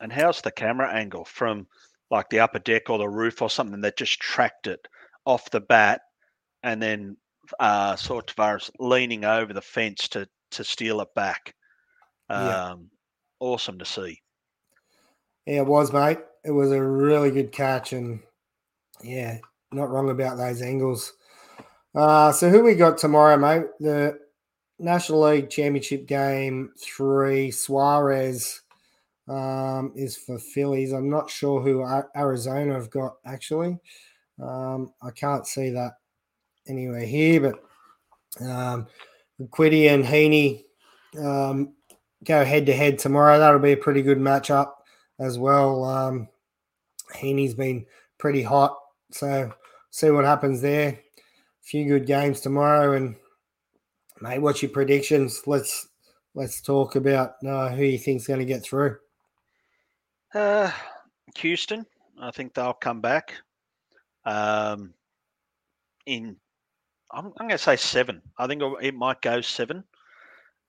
[0.00, 1.66] and how's the camera angle from
[2.10, 4.86] like the upper deck or the roof or something that just tracked it
[5.24, 6.02] off the bat,
[6.62, 7.16] and then
[7.58, 11.54] uh, sort of leaning over the fence to to steal it back.
[12.28, 12.74] Um, yeah.
[13.40, 14.20] Awesome to see.
[15.46, 16.18] Yeah, it was, mate.
[16.44, 18.20] It was a really good catch, and
[19.02, 19.38] yeah,
[19.72, 21.12] not wrong about those angles.
[21.94, 23.66] Uh, so who we got tomorrow, mate?
[23.80, 24.18] The
[24.80, 28.62] National League Championship game three, Suarez
[29.28, 30.92] um, is for Phillies.
[30.92, 33.78] I'm not sure who Arizona have got actually.
[34.42, 35.92] Um, I can't see that
[36.66, 38.86] anywhere here, but um,
[39.48, 40.64] Quiddy and Heaney
[41.18, 41.74] um,
[42.24, 43.38] go head to head tomorrow.
[43.38, 44.72] That'll be a pretty good matchup
[45.18, 45.84] as well.
[45.84, 46.28] Um,
[47.14, 47.84] Heaney's been
[48.18, 48.78] pretty hot,
[49.10, 49.52] so
[49.90, 50.88] see what happens there.
[50.88, 53.16] A few good games tomorrow, and
[54.20, 55.42] mate, what's your predictions?
[55.46, 55.88] Let's
[56.34, 58.96] let's talk about uh, who you think's going to get through.
[60.34, 60.70] Uh,
[61.38, 61.84] Houston,
[62.20, 63.34] I think they'll come back.
[64.24, 64.94] Um,
[66.06, 66.36] in,
[67.10, 68.22] I'm, I'm going to say seven.
[68.38, 69.84] I think it might go seven,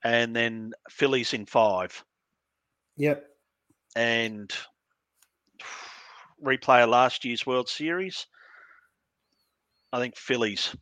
[0.03, 2.03] and then Phillies in five.
[2.97, 3.25] Yep.
[3.95, 4.51] And
[6.43, 8.25] replay of last year's World Series.
[9.93, 10.75] I think Phillies.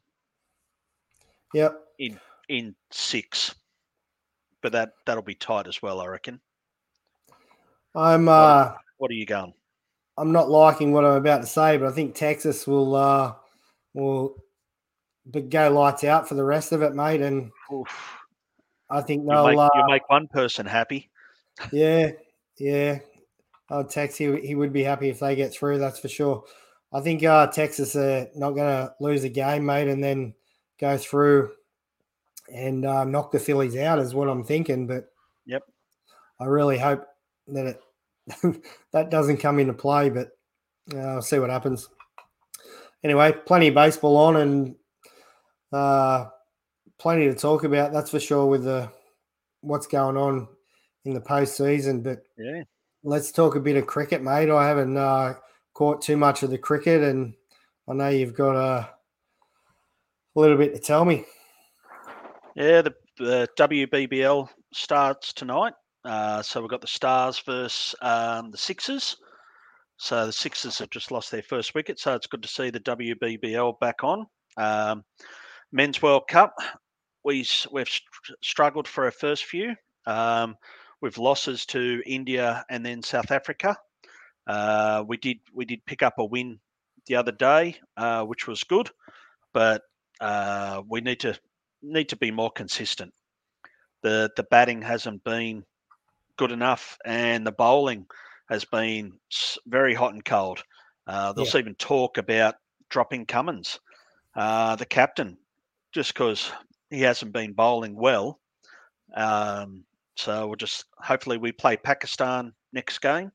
[1.54, 1.80] Yep.
[1.98, 3.56] In in six,
[4.62, 6.42] but that that'll be tight as well, I reckon.
[7.96, 8.28] I'm.
[8.28, 9.54] Uh, what, are you going?
[10.18, 13.34] I'm not liking what I'm about to say, but I think Texas will uh,
[13.94, 14.36] will
[15.26, 17.22] but go lights out for the rest of it, mate.
[17.22, 17.88] And Oof.
[18.90, 21.10] I think they'll you make, uh, you make one person happy.
[21.72, 22.12] Yeah,
[22.58, 23.00] yeah.
[23.70, 25.78] Oh, Tex, he, he would be happy if they get through.
[25.78, 26.44] That's for sure.
[26.92, 30.34] I think uh, Texas are not going to lose a game, mate, and then
[30.80, 31.52] go through
[32.54, 34.88] and uh, knock the Phillies out is what I'm thinking.
[34.88, 35.06] But
[35.46, 35.64] yep,
[36.40, 37.06] I really hope
[37.48, 40.10] that it that doesn't come into play.
[40.10, 40.32] But
[40.94, 41.90] uh, I'll see what happens.
[43.04, 44.76] Anyway, plenty of baseball on and
[45.72, 46.26] uh,
[46.98, 47.94] plenty to talk about.
[47.94, 48.90] That's for sure with the
[49.62, 50.48] what's going on
[51.06, 52.04] in the postseason.
[52.04, 52.64] But yeah,
[53.04, 54.50] let's talk a bit of cricket, mate.
[54.50, 55.36] I haven't uh,
[55.74, 57.34] caught too much of the cricket, and
[57.88, 58.90] I know you've got a,
[60.36, 61.26] a little bit to tell me.
[62.60, 65.74] Yeah, the, the WBBL starts tonight.
[66.04, 69.16] Uh, so we've got the Stars versus um, the Sixers.
[69.96, 72.82] So the Sixers have just lost their first wicket, so it's good to see the
[72.82, 74.26] WBBL back on.
[74.58, 75.06] Um,
[75.72, 76.54] Men's World Cup,
[77.24, 77.90] we we've
[78.44, 79.74] struggled for our first few.
[80.06, 80.58] Um,
[81.00, 83.78] with losses to India and then South Africa.
[84.48, 86.60] Uh, we did we did pick up a win
[87.06, 88.90] the other day, uh, which was good,
[89.54, 89.84] but
[90.20, 91.40] uh, we need to
[91.82, 93.14] need to be more consistent.
[94.04, 95.64] the The batting hasn't been
[96.38, 98.06] good enough, and the bowling
[98.50, 99.14] has been
[99.68, 100.64] very hot and cold.
[101.08, 101.60] Uh, there's yeah.
[101.60, 102.56] even talk about
[102.90, 103.80] dropping Cummins,
[104.36, 105.38] uh, the captain,
[105.94, 106.52] just because
[106.90, 108.40] he hasn't been bowling well.
[109.16, 109.84] Um,
[110.16, 113.32] so we'll just hopefully we play Pakistan next game,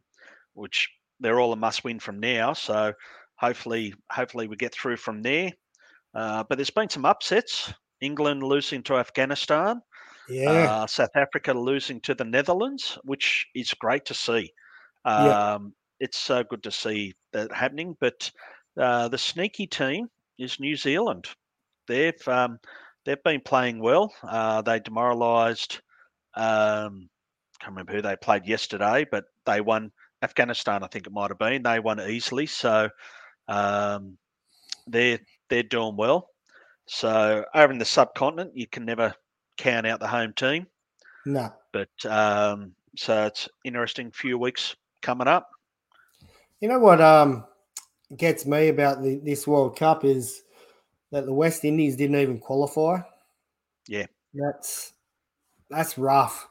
[0.55, 0.89] which
[1.21, 2.53] they're all a must win from now.
[2.53, 2.93] So
[3.37, 5.53] hopefully, hopefully we get through from there.
[6.15, 7.73] Uh, but there's been some upsets.
[8.05, 9.81] England losing to Afghanistan.
[10.29, 10.51] Yeah.
[10.51, 14.53] Uh, South Africa losing to the Netherlands, which is great to see.
[15.05, 15.59] Um, yeah.
[16.01, 17.97] It's so good to see that happening.
[18.01, 18.31] But
[18.79, 21.27] uh, the sneaky team is New Zealand.
[21.87, 22.59] They've um,
[23.05, 24.13] they've been playing well.
[24.23, 25.81] Uh, they demoralised
[26.35, 27.09] um,
[27.61, 29.91] can't remember who they played yesterday, but they won
[30.23, 30.83] Afghanistan.
[30.83, 31.63] I think it might have been.
[31.63, 32.89] They won easily, so
[33.49, 34.19] um,
[34.87, 36.29] they're they're doing well.
[36.87, 39.15] So over in the subcontinent, you can never
[39.57, 40.67] count out the home team.
[41.27, 41.53] No.
[41.73, 45.51] But um, so it's interesting few weeks coming up.
[46.61, 47.45] You know what um,
[48.17, 50.43] gets me about the, this World Cup is
[51.11, 53.01] that the West Indies didn't even qualify.
[53.89, 54.07] Yeah.
[54.35, 54.93] That's
[55.71, 56.49] that's rough.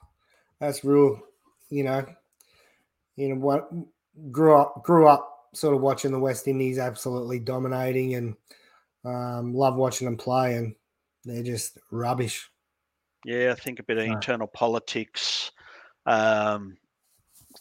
[0.60, 1.20] That's real.
[1.70, 2.06] You know,
[3.16, 3.70] you know what
[4.32, 8.36] grew up grew up sort of watching the West Indies absolutely dominating and
[9.06, 10.76] um, love watching them play, and
[11.26, 12.50] they're just rubbish.
[13.26, 15.52] Yeah, I think a bit of internal politics.
[16.06, 16.78] Um,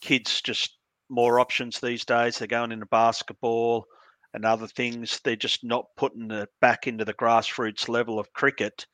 [0.01, 0.79] kids just
[1.09, 2.39] more options these days.
[2.39, 3.87] They're going into basketball
[4.35, 5.21] and other things.
[5.23, 8.87] They're just not putting it back into the grassroots level of cricket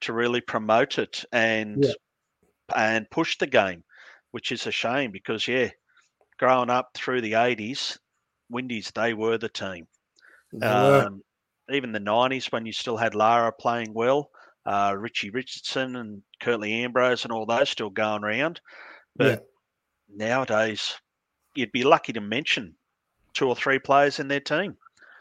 [0.00, 1.92] to really promote it and yeah.
[2.74, 3.84] and push the game,
[4.30, 5.68] which is a shame because yeah,
[6.38, 7.98] growing up through the eighties,
[8.50, 9.86] Windies they were the team.
[10.62, 11.22] Um,
[11.70, 14.30] even the nineties when you still had Lara playing well,
[14.66, 18.60] uh, Richie Richardson and Curtly Ambrose and all those still going around,
[19.16, 19.46] but
[20.10, 20.26] yeah.
[20.26, 20.94] nowadays
[21.54, 22.74] you'd be lucky to mention
[23.34, 24.76] two or three players in their team.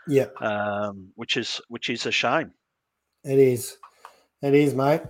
[0.08, 2.52] Yeah, um, which is which is a shame.
[3.24, 3.78] It is.
[4.42, 5.02] It is, mate.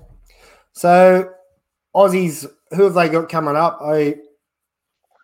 [0.72, 1.30] So,
[1.96, 3.80] Aussies, who have they got coming up?
[3.82, 4.16] I,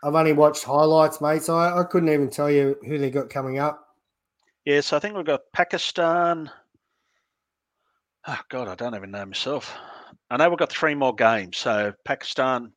[0.03, 3.29] I've only watched highlights, mate, so I, I couldn't even tell you who they got
[3.29, 3.82] coming up.
[4.65, 6.51] Yes, I think we've got Pakistan.
[8.27, 9.73] Oh God, I don't even know myself.
[10.29, 11.57] I know we've got three more games.
[11.57, 12.73] So Pakistan.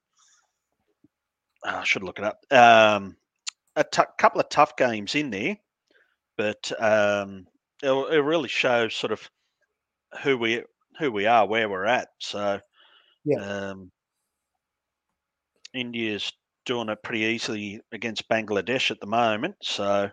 [1.65, 2.39] Oh, I should look it up.
[2.51, 3.17] Um,
[3.77, 5.57] a t- couple of tough games in there,
[6.37, 7.47] but um,
[7.83, 9.31] it, it really shows sort of
[10.23, 10.65] who we
[10.99, 12.09] who we are, where we're at.
[12.21, 12.61] So,
[13.25, 13.93] yeah, um,
[15.75, 16.33] India's
[16.65, 19.55] doing it pretty easily against Bangladesh at the moment.
[19.63, 20.11] So,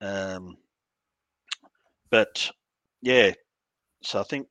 [0.00, 0.56] um,
[2.12, 2.48] but
[3.00, 3.32] yeah,
[4.04, 4.46] so I think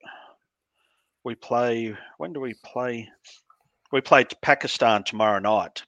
[1.23, 1.95] we play.
[2.17, 3.07] When do we play?
[3.93, 5.83] We play Pakistan tomorrow night.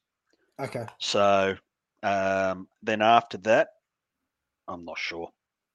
[0.61, 0.85] Okay.
[0.99, 1.55] So
[2.03, 3.69] um, then after that,
[4.67, 5.29] I'm not sure.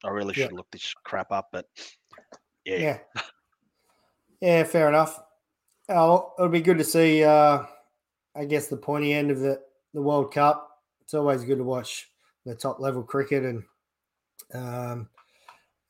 [0.04, 0.56] I really should yeah.
[0.56, 1.66] look this crap up, but
[2.64, 2.78] yeah.
[2.78, 2.98] Yeah,
[4.40, 5.20] yeah fair enough.
[5.88, 7.24] Oh, it'll be good to see.
[7.24, 7.64] Uh,
[8.36, 9.60] I guess the pointy end of the
[9.94, 10.70] the World Cup.
[11.02, 12.08] It's always good to watch
[12.44, 13.64] the top level cricket, and
[14.54, 15.08] um,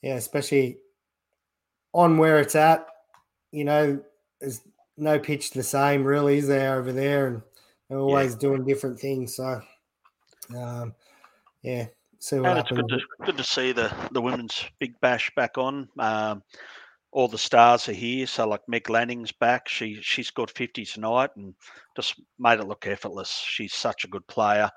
[0.03, 0.79] yeah, especially
[1.93, 2.87] on where it's at.
[3.53, 4.01] You know,
[4.41, 4.61] there's
[4.97, 7.43] no pitch the same, really, is there over there, and
[7.89, 8.39] they're always yeah.
[8.39, 9.37] doing different things.
[9.37, 9.61] So,
[10.57, 10.95] um,
[11.63, 11.87] yeah,
[12.19, 12.81] see what and happens.
[12.81, 15.89] It's good to, good to see the the women's big bash back on.
[15.99, 16.43] Um,
[17.11, 18.27] all the stars are here.
[18.27, 19.69] So like Meg Lanning's back.
[19.69, 21.55] She she scored 50 tonight and
[21.97, 23.31] just made it look effortless.
[23.31, 24.71] She's such a good player.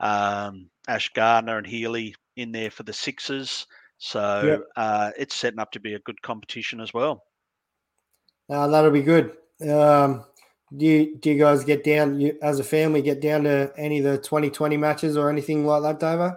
[0.00, 3.66] Um, Ash Gardner and Healy in there for the Sixers.
[3.98, 4.62] So yep.
[4.76, 7.22] uh, it's setting up to be a good competition as well.
[8.48, 9.32] Uh, that'll be good.
[9.62, 10.24] Um,
[10.76, 13.98] do you, do you guys get down you, as a family get down to any
[13.98, 16.36] of the 2020 matches or anything like that, Davo?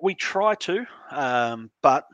[0.00, 2.04] We try to, um, but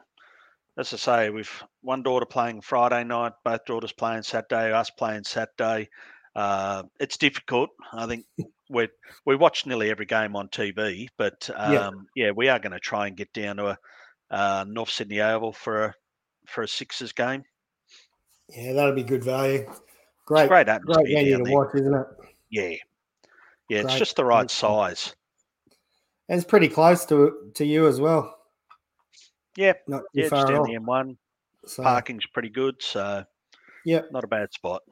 [0.78, 5.24] as I say, we've one daughter playing Friday night, both daughters playing Saturday, us playing
[5.24, 5.88] Saturday.
[6.34, 7.70] Uh, it's difficult.
[7.92, 8.26] I think
[8.70, 8.88] we
[9.24, 11.90] we watch nearly every game on TV, but um, yeah.
[12.14, 12.30] yeah.
[12.32, 13.78] we are going to try and get down to a
[14.30, 15.94] uh, North Sydney Oval for a
[16.46, 17.44] for a Sixers game.
[18.48, 19.70] Yeah, that'll be good value.
[20.24, 21.04] Great, great atmosphere.
[21.04, 21.52] Great venue to there.
[21.52, 22.06] watch, isn't it?
[22.50, 22.62] Yeah,
[23.68, 23.84] yeah, great.
[23.84, 25.14] it's just the right size.
[26.28, 28.36] And it's pretty close to to you as well.
[29.56, 31.16] Yeah, not yeah, just down the M1.
[31.66, 33.24] So, Parking's pretty good, so
[33.84, 34.82] yeah, not a bad spot.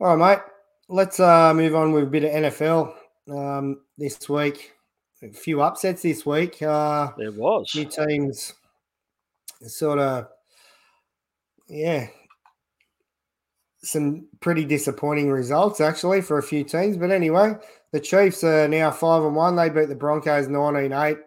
[0.00, 0.44] All right, mate.
[0.88, 2.94] Let's uh, move on with a bit of NFL
[3.30, 4.74] um, this week.
[5.22, 6.60] A few upsets this week.
[6.62, 8.54] Uh, there was a few teams
[9.66, 10.26] sort of,
[11.68, 12.08] yeah,
[13.84, 16.96] some pretty disappointing results actually for a few teams.
[16.96, 17.54] But anyway,
[17.92, 19.56] the Chiefs are now five and one.
[19.56, 20.90] They beat the Broncos 19-8.
[20.90, 21.20] They did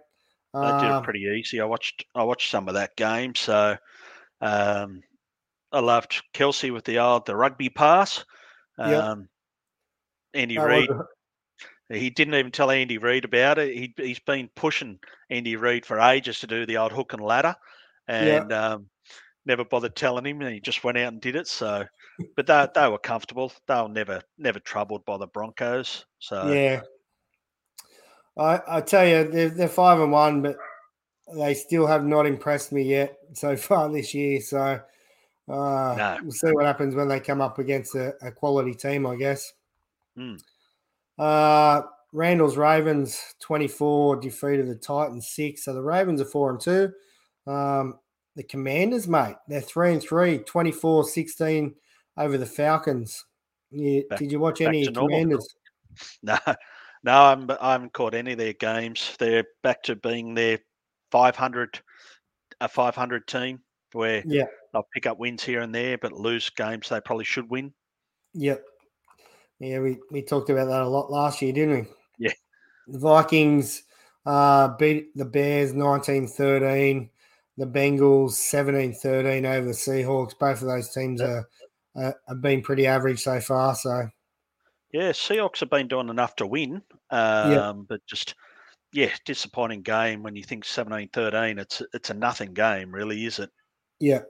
[0.53, 1.59] it um, pretty easy.
[1.59, 3.35] I watched I watched some of that game.
[3.35, 3.75] So
[4.41, 5.01] um,
[5.71, 8.23] I loved Kelce with the old the rugby pass.
[8.77, 9.17] Um, yep.
[10.33, 10.89] Andy Reid.
[11.89, 13.75] He didn't even tell Andy Reid about it.
[13.75, 17.55] He, he's been pushing Andy Reid for ages to do the old hook and ladder,
[18.07, 18.51] and yep.
[18.51, 18.87] um,
[19.45, 20.41] never bothered telling him.
[20.41, 21.47] And he just went out and did it.
[21.47, 21.85] So,
[22.35, 23.51] but they they were comfortable.
[23.67, 26.05] They were never never troubled by the Broncos.
[26.17, 26.81] So yeah,
[28.37, 30.57] I, I tell you, they're, they're five and one, but
[31.37, 34.41] they still have not impressed me yet so far this year.
[34.41, 34.79] So
[35.47, 36.17] uh, no.
[36.23, 39.53] we'll see what happens when they come up against a, a quality team, I guess.
[40.17, 40.41] Mm.
[41.17, 45.65] Uh, Randall's Ravens 24 defeated the Titans six.
[45.65, 46.91] So the Ravens are four and two.
[47.47, 47.99] Um,
[48.35, 51.75] the Commanders, mate, they're three and three, 24 16
[52.17, 53.25] over the Falcons.
[53.71, 55.47] Yeah, back, did you watch any Commanders?
[56.21, 56.37] No,
[57.05, 59.15] no, I'm, I haven't caught any of their games.
[59.17, 60.59] They're back to being their
[61.11, 61.79] 500,
[62.59, 63.61] a 500 team
[63.93, 64.43] where yeah.
[64.73, 67.73] they'll pick up wins here and there, but lose games they probably should win.
[68.33, 68.65] Yep.
[69.65, 71.87] Yeah, we, we talked about that a lot last year, didn't we?
[72.19, 72.33] Yeah.
[72.87, 73.83] The Vikings
[74.25, 77.09] uh, beat the Bears 19 13,
[77.57, 80.37] the Bengals 17 13 over the Seahawks.
[80.37, 81.29] Both of those teams yep.
[81.29, 81.49] are,
[81.95, 83.73] are, have been pretty average so far.
[83.75, 84.07] So
[84.91, 87.73] yeah, Seahawks have been doing enough to win, um, yeah.
[87.87, 88.35] but just
[88.93, 91.59] yeah, disappointing game when you think 17-13.
[91.59, 93.49] It's it's a nothing game, really, is it?
[93.99, 94.21] Yeah,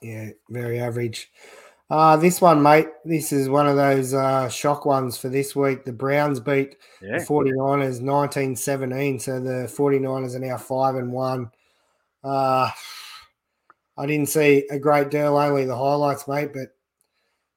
[0.00, 1.30] yeah, very average.
[1.90, 5.84] Uh, this one, mate, this is one of those uh, shock ones for this week.
[5.84, 7.18] The Browns beat yeah.
[7.18, 9.18] the 49ers 19 17.
[9.18, 11.50] So the 49ers are now 5 and 1.
[12.24, 12.70] Uh,
[13.96, 16.68] I didn't see a great deal, only the highlights, mate, but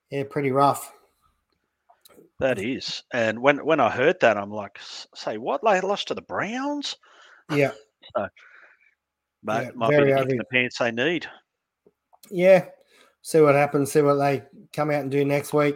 [0.09, 0.93] yeah, pretty rough.
[2.39, 4.79] That is, and when when I heard that, I'm like,
[5.13, 5.61] say what?
[5.63, 6.97] They lost to the Browns?
[7.51, 7.71] Yeah.
[8.17, 8.27] so,
[9.43, 11.27] but yeah, might be the, the pants they need.
[12.31, 12.65] Yeah.
[13.21, 13.91] See what happens.
[13.91, 14.43] See what they
[14.73, 15.75] come out and do next week.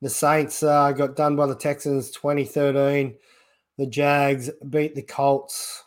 [0.00, 3.14] The Saints uh, got done by the Texans 2013.
[3.78, 5.82] The Jags beat the Colts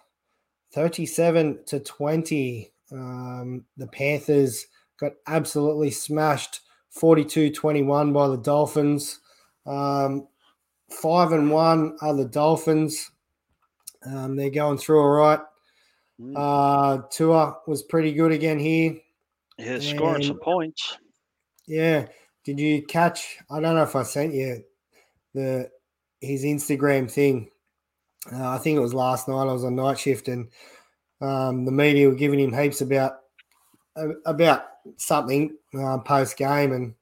[0.74, 2.72] 37 to 20.
[2.92, 4.66] Um, the Panthers
[5.00, 9.20] got absolutely smashed 42 21 by the Dolphins.
[9.66, 10.28] Um,
[10.90, 13.12] five and one are the Dolphins.
[14.06, 15.40] Um, they're going through all right.
[16.20, 16.34] Mm.
[16.36, 18.98] Uh, Tua was pretty good again here.
[19.58, 20.98] Yeah, scoring some points.
[21.66, 22.08] Yeah.
[22.46, 23.38] Did you catch?
[23.52, 24.64] I don't know if I sent you
[25.34, 25.70] the
[26.22, 27.50] his Instagram thing.
[28.32, 29.48] Uh, I think it was last night.
[29.48, 30.48] I was on night shift, and
[31.22, 33.20] um, the media were giving him heaps about
[34.26, 34.66] about
[34.98, 36.94] something uh, post game, and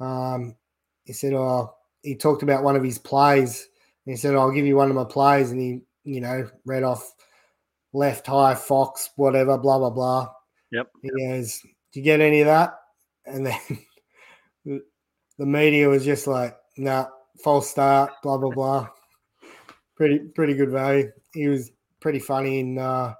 [0.00, 0.56] um,
[1.04, 3.68] he said, "Oh, he talked about one of his plays."
[4.06, 6.82] And he said, "I'll give you one of my plays," and he, you know, read
[6.82, 7.12] off
[7.92, 10.28] left high fox, whatever, blah blah blah.
[10.72, 10.88] Yep.
[11.02, 12.74] He goes, "Do you get any of that?"
[13.24, 13.60] And then
[15.38, 17.06] the media was just like, "Nah,
[17.42, 18.88] false start, blah blah blah."
[19.96, 21.10] Pretty pretty good value.
[21.32, 21.70] He was
[22.00, 23.14] pretty funny in uh,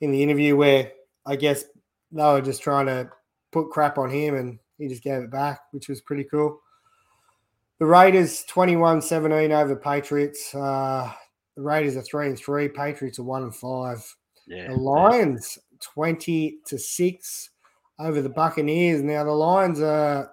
[0.00, 0.92] in the interview where
[1.26, 1.64] I guess
[2.12, 3.08] they were just trying to
[3.52, 6.60] put crap on him and he just gave it back, which was pretty cool.
[7.78, 10.54] The Raiders 21 17 over Patriots.
[10.54, 11.10] Uh,
[11.56, 14.16] the Raiders are 3 and 3, Patriots are 1 and 5.
[14.46, 17.50] Yeah, the Lions 20 to 6
[18.00, 19.02] over the Buccaneers.
[19.02, 20.32] Now, the Lions are,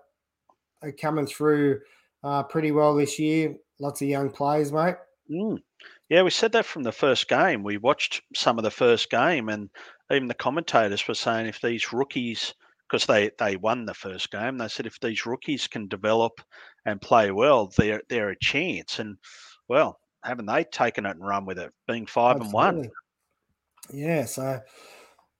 [0.81, 1.81] are coming through
[2.23, 3.55] uh, pretty well this year.
[3.79, 4.95] Lots of young players, mate.
[5.29, 5.59] Mm.
[6.09, 7.63] Yeah, we said that from the first game.
[7.63, 9.69] We watched some of the first game, and
[10.11, 12.53] even the commentators were saying if these rookies,
[12.89, 16.39] because they, they won the first game, they said if these rookies can develop
[16.85, 18.99] and play well, they're they're a chance.
[18.99, 19.17] And
[19.67, 22.69] well, haven't they taken it and run with it, being five Absolutely.
[22.69, 22.91] and one?
[23.91, 24.61] Yeah, so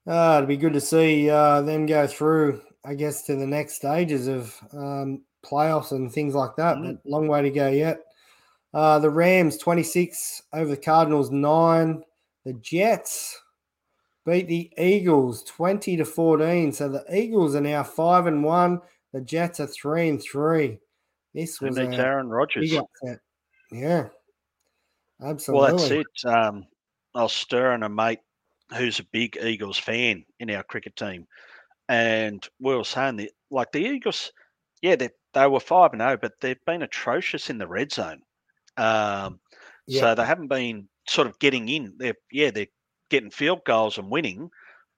[0.08, 3.76] uh, it'd be good to see uh, them go through, I guess, to the next
[3.76, 6.78] stages of um, playoffs and things like that.
[6.78, 7.00] Mm.
[7.04, 8.00] But long way to go yet.
[8.74, 12.04] Uh, the Rams 26 over the Cardinals 9.
[12.46, 13.42] The Jets
[14.26, 16.72] beat the Eagles 20 to 14.
[16.72, 18.82] So the Eagles are now 5 and 1.
[19.14, 20.80] The Jets are 3 and 3.
[21.34, 22.72] This was a Aaron Rodgers.
[23.72, 24.08] Yeah.
[25.22, 25.68] Absolutely.
[25.68, 26.26] Well, that's it.
[26.26, 26.66] Um,
[27.16, 28.20] I was stirring a mate
[28.76, 31.26] who's a big Eagles fan in our cricket team.
[31.90, 34.32] And we were saying that, like, the Eagles,
[34.82, 38.22] yeah, they, they were 5 and 0, but they've been atrocious in the red zone.
[38.76, 39.40] Um,
[39.88, 40.02] yeah.
[40.02, 41.94] So they haven't been sort of getting in.
[41.98, 42.68] They're yeah, they're
[43.10, 44.50] getting field goals and winning,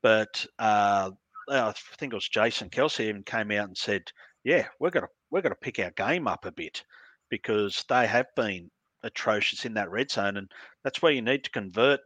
[0.01, 1.11] but uh,
[1.49, 4.03] I think it was Jason Kelce even came out and said,
[4.43, 6.84] "Yeah, we're gonna we're gonna pick our game up a bit
[7.30, 8.70] because they have been
[9.03, 10.51] atrocious in that red zone, and
[10.84, 11.99] that's where you need to convert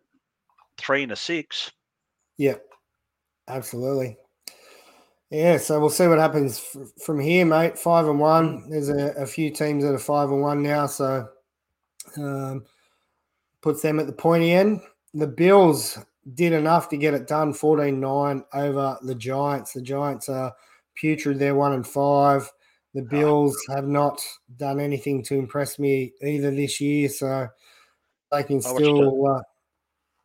[0.78, 1.72] three and a six.
[2.38, 2.56] Yeah,
[3.48, 4.18] absolutely.
[5.30, 7.80] Yeah, so we'll see what happens f- from here, mate.
[7.80, 8.70] Five and one.
[8.70, 11.28] There's a, a, few teams that are five and one now, so
[12.18, 12.66] um,
[13.62, 14.82] puts them at the pointy end.
[15.16, 15.98] The Bills
[16.36, 19.74] did enough to get it done 14 9 over the Giants.
[19.74, 20.54] The Giants are
[20.96, 22.48] putrid, they're one and five.
[22.94, 23.10] The ah.
[23.10, 24.22] Bills have not
[24.58, 27.48] done anything to impress me either this year, so
[28.32, 29.26] they can still.
[29.26, 29.42] Uh,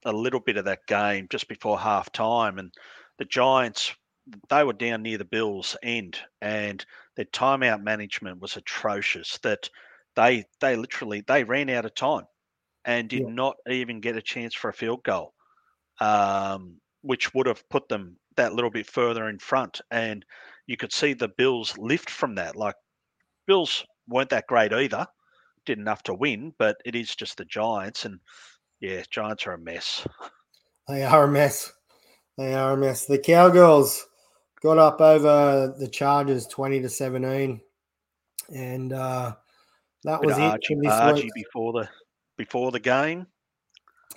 [0.08, 2.72] a little bit of that game just before half time, and
[3.18, 3.94] the Giants
[4.50, 6.84] they were down near the Bills' end, and
[7.16, 9.38] their timeout management was atrocious.
[9.42, 9.70] That
[10.16, 12.24] they they literally they ran out of time
[12.84, 13.28] and did yeah.
[13.28, 15.34] not even get a chance for a field goal,
[16.00, 19.80] um, which would have put them that little bit further in front.
[19.90, 20.24] And
[20.66, 22.56] you could see the Bills lift from that.
[22.56, 22.76] Like
[23.46, 25.06] Bills weren't that great either,
[25.66, 28.20] did enough to win, but it is just the Giants, and
[28.80, 30.06] yeah, Giants are a mess.
[30.88, 31.72] They are a mess.
[32.36, 33.06] They are a mess.
[33.06, 34.06] The Cowgirls
[34.62, 37.60] got up over the Chargers twenty to seventeen,
[38.54, 39.34] and uh,
[40.04, 40.42] that was it.
[40.42, 41.88] Archie, before the
[42.36, 43.26] before the game.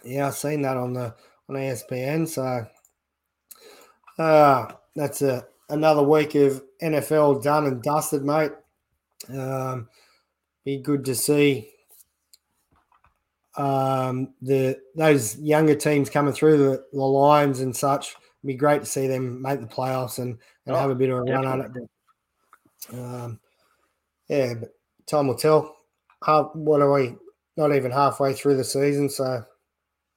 [0.04, 1.16] Yeah, I've seen that on the
[1.50, 2.28] on ESPN.
[2.28, 2.66] So
[4.18, 8.52] uh that's a another week of NFL done and dusted, mate.
[9.30, 9.90] Um,
[10.64, 11.71] be good to see
[13.58, 18.16] um, the those younger teams coming through the, the Lions and such.
[18.44, 21.10] It'd be great to see them make the playoffs and, and oh, have a bit
[21.10, 21.48] of a definitely.
[21.48, 21.90] run at it.
[22.90, 23.40] But, um,
[24.28, 24.70] yeah, but
[25.06, 25.76] time will tell.
[26.26, 27.16] Half, what are we?
[27.58, 29.44] Not even halfway through the season, so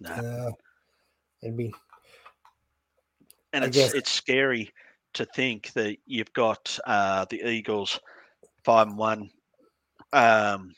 [0.00, 0.10] nah.
[0.10, 0.50] uh,
[1.42, 1.74] it'd be.
[3.52, 4.72] And it's it's scary
[5.14, 8.00] to think that you've got uh, the Eagles
[8.64, 9.30] five and one.
[10.12, 10.74] Um,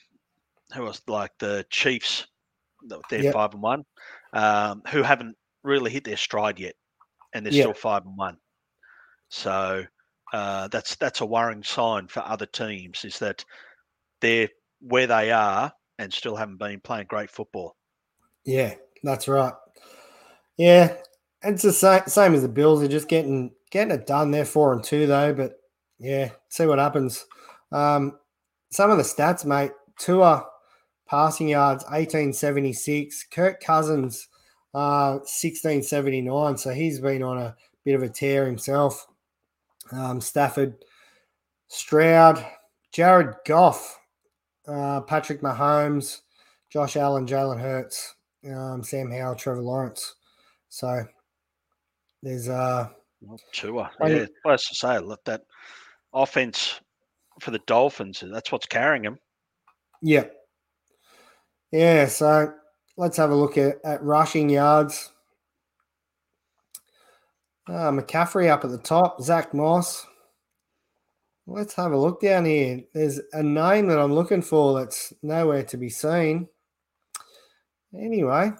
[0.74, 2.26] who was like the Chiefs?
[3.10, 3.34] They're yep.
[3.34, 3.84] five and one.
[4.32, 6.74] Um, who haven't really hit their stride yet,
[7.34, 7.64] and they're yep.
[7.64, 8.36] still five and one.
[9.28, 9.84] So
[10.32, 13.04] uh, that's that's a worrying sign for other teams.
[13.04, 13.44] Is that
[14.20, 14.48] they're
[14.80, 17.76] where they are and still haven't been playing great football.
[18.44, 19.54] Yeah, that's right.
[20.56, 20.94] Yeah,
[21.42, 22.80] it's the same same as the Bills.
[22.80, 24.30] They're just getting getting it done.
[24.30, 25.54] They're four and two though, but
[25.98, 27.26] yeah, see what happens.
[27.72, 28.18] Um,
[28.70, 29.72] some of the stats, mate.
[29.98, 30.44] Tua
[31.06, 33.24] passing yards, eighteen seventy six.
[33.24, 34.28] Kirk Cousins,
[34.74, 36.56] uh, sixteen seventy nine.
[36.56, 39.06] So he's been on a bit of a tear himself.
[39.92, 40.84] um, Stafford,
[41.68, 42.44] Stroud,
[42.92, 43.98] Jared Goff,
[44.66, 46.20] uh, Patrick Mahomes,
[46.70, 48.14] Josh Allen, Jalen Hurts,
[48.48, 50.14] um, Sam Howell, Trevor Lawrence.
[50.68, 51.04] So
[52.22, 52.88] there's uh
[53.20, 53.90] well, Tua.
[54.04, 55.42] Yeah, as to say, look that
[56.12, 56.80] offense
[57.40, 58.22] for the Dolphins.
[58.26, 59.18] That's what's carrying them.
[60.02, 60.24] Yeah.
[61.70, 62.06] Yeah.
[62.06, 62.52] So
[62.96, 65.12] let's have a look at, at rushing yards.
[67.68, 69.20] Uh, McCaffrey up at the top.
[69.20, 70.06] Zach Moss.
[71.48, 72.82] Let's have a look down here.
[72.92, 76.48] There's a name that I'm looking for that's nowhere to be seen.
[77.96, 78.50] Anyway,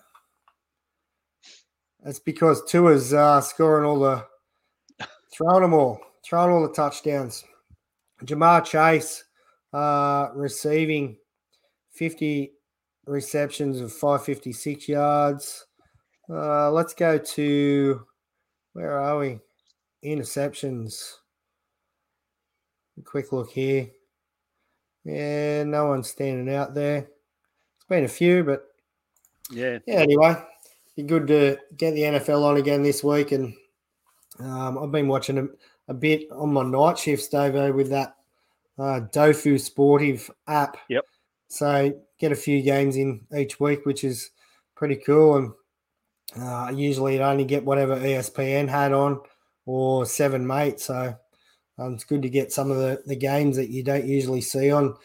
[2.03, 4.25] that's because Tua's uh, scoring all the,
[5.33, 7.45] throwing them all, throwing all the touchdowns.
[8.25, 9.25] Ja'Marr Chase
[9.73, 11.17] uh, receiving
[11.93, 12.53] 50
[13.07, 15.67] receptions of 556 yards.
[16.29, 18.05] Uh, let's go to
[18.73, 19.39] where are we?
[20.05, 21.15] Interceptions.
[22.99, 23.89] A quick look here.
[25.05, 26.99] Yeah, no one's standing out there.
[26.99, 28.65] It's been a few, but
[29.51, 29.79] yeah.
[29.87, 30.01] Yeah.
[30.01, 30.37] Anyway,
[30.97, 33.55] be good to get the NFL on again this week, and
[34.41, 35.47] um, I've been watching a,
[35.89, 38.17] a, bit on my night shifts, Davo, with that
[38.79, 40.77] uh, Dofu Sportive app.
[40.89, 41.05] Yep.
[41.49, 44.31] So get a few games in each week, which is
[44.75, 45.37] pretty cool.
[45.37, 45.53] And
[46.41, 49.21] uh, usually I only get whatever ESPN had on
[49.65, 50.81] or Seven Mate.
[50.81, 51.17] So
[51.79, 54.71] um, it's good to get some of the, the games that you don't usually see
[54.71, 54.97] on.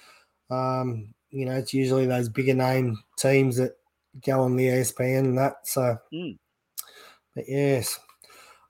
[0.50, 3.74] Um, you know, it's usually those bigger name teams that
[4.26, 5.68] go on the ESPN and that.
[5.68, 6.38] So, mm.
[7.36, 8.00] but yes.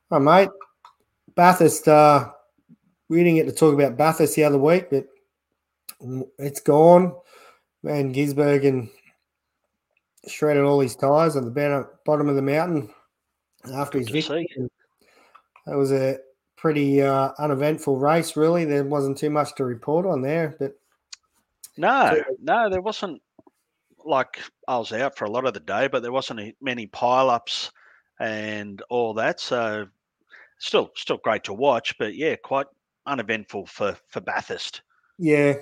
[0.10, 0.50] All right, mate.
[1.36, 2.30] Bathurst, uh,
[3.08, 5.06] we didn't get to talk about Bathurst the other week, but
[6.38, 7.16] it's gone.
[7.84, 8.90] Man, Gisbergen
[10.28, 12.94] shredded all his tires at the bottom of the mountain
[13.74, 14.48] after Good his victory.
[15.66, 16.18] That was a
[16.58, 18.66] pretty uh, uneventful race, really.
[18.66, 20.74] There wasn't too much to report on there, but
[21.78, 23.22] no, no, there wasn't.
[24.04, 27.72] Like I was out for a lot of the day, but there wasn't many pile-ups
[28.20, 29.40] and all that.
[29.40, 29.88] So
[30.58, 31.96] still, still great to watch.
[32.00, 32.66] But yeah, quite
[33.06, 34.82] uneventful for for Bathurst.
[35.20, 35.54] Yeah,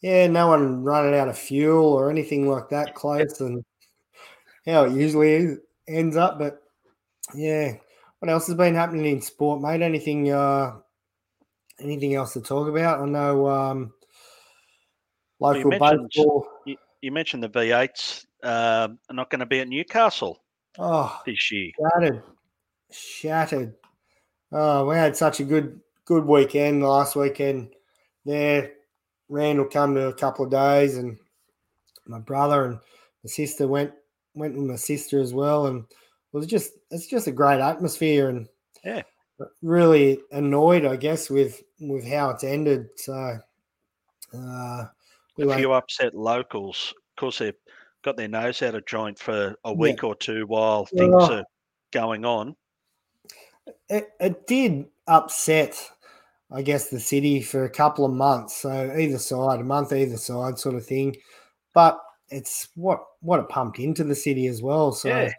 [0.00, 3.64] yeah, no one running out of fuel or anything like that close, and
[4.66, 6.38] how it usually is, ends up.
[6.38, 6.62] But
[7.34, 7.74] yeah,
[8.18, 9.82] what else has been happening in sport, mate?
[9.82, 10.76] Anything, uh,
[11.80, 13.00] anything else to talk about?
[13.00, 13.92] I know um,
[15.40, 16.48] local well, you baseball.
[16.66, 20.42] You, you, mentioned the V8s uh, are not going to be at Newcastle
[20.78, 21.70] oh, this year.
[21.80, 22.22] Shattered,
[22.90, 23.74] shattered.
[24.52, 27.70] Oh, we had such a good good weekend last weekend.
[28.24, 28.72] There,
[29.28, 31.18] Randall come to a couple of days, and
[32.06, 32.74] my brother and
[33.24, 33.92] my sister went
[34.34, 38.28] went with my sister as well, and it was just it's just a great atmosphere,
[38.28, 38.48] and
[38.84, 39.02] yeah,
[39.62, 42.88] really annoyed, I guess, with with how it's ended.
[42.96, 43.38] So,
[44.34, 44.84] uh,
[45.36, 46.94] we a few upset locals.
[46.96, 47.54] Of course, they've
[48.02, 50.08] got their nose out of joint for a week yeah.
[50.08, 51.44] or two while things are
[51.90, 52.54] going on.
[53.88, 55.90] It, it did upset
[56.56, 58.56] I guess, the city for a couple of months.
[58.56, 61.14] So either side, a month either side, sort of thing.
[61.74, 62.00] But
[62.30, 64.92] it's what what it pumped into the city as well.
[64.92, 65.32] So yeah.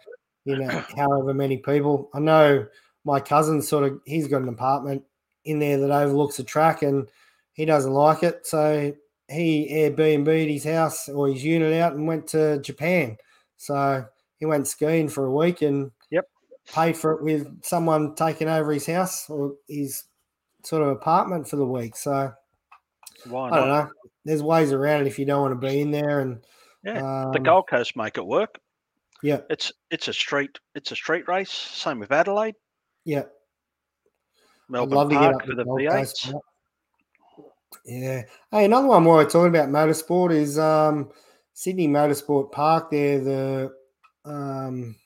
[0.44, 2.08] you know, however many people.
[2.14, 2.66] I know
[3.04, 5.02] my cousin sort of he's got an apartment
[5.44, 7.08] in there that overlooks a track, and
[7.52, 8.46] he doesn't like it.
[8.46, 8.94] So
[9.28, 13.16] he Airbnb'd his house or his unit out and went to Japan.
[13.56, 14.06] So
[14.38, 16.28] he went skiing for a week and yep,
[16.72, 20.04] paid for it with someone taking over his house or his
[20.68, 21.96] sort of apartment for the week.
[21.96, 22.30] So
[23.26, 23.90] Why I don't know.
[24.26, 26.20] There's ways around it if you don't want to be in there.
[26.20, 26.44] And
[26.84, 28.58] yeah, um, the Gold Coast make it work.
[29.22, 31.50] Yeah, it's it's a street it's a street race.
[31.50, 32.54] Same with Adelaide.
[33.06, 33.24] Yeah,
[34.68, 36.34] Melbourne Park for the V8s.
[37.84, 38.22] Yeah.
[38.50, 41.10] Hey, another one while we're talking about motorsport is um,
[41.54, 42.90] Sydney Motorsport Park.
[42.90, 43.72] There, the
[44.26, 44.96] um,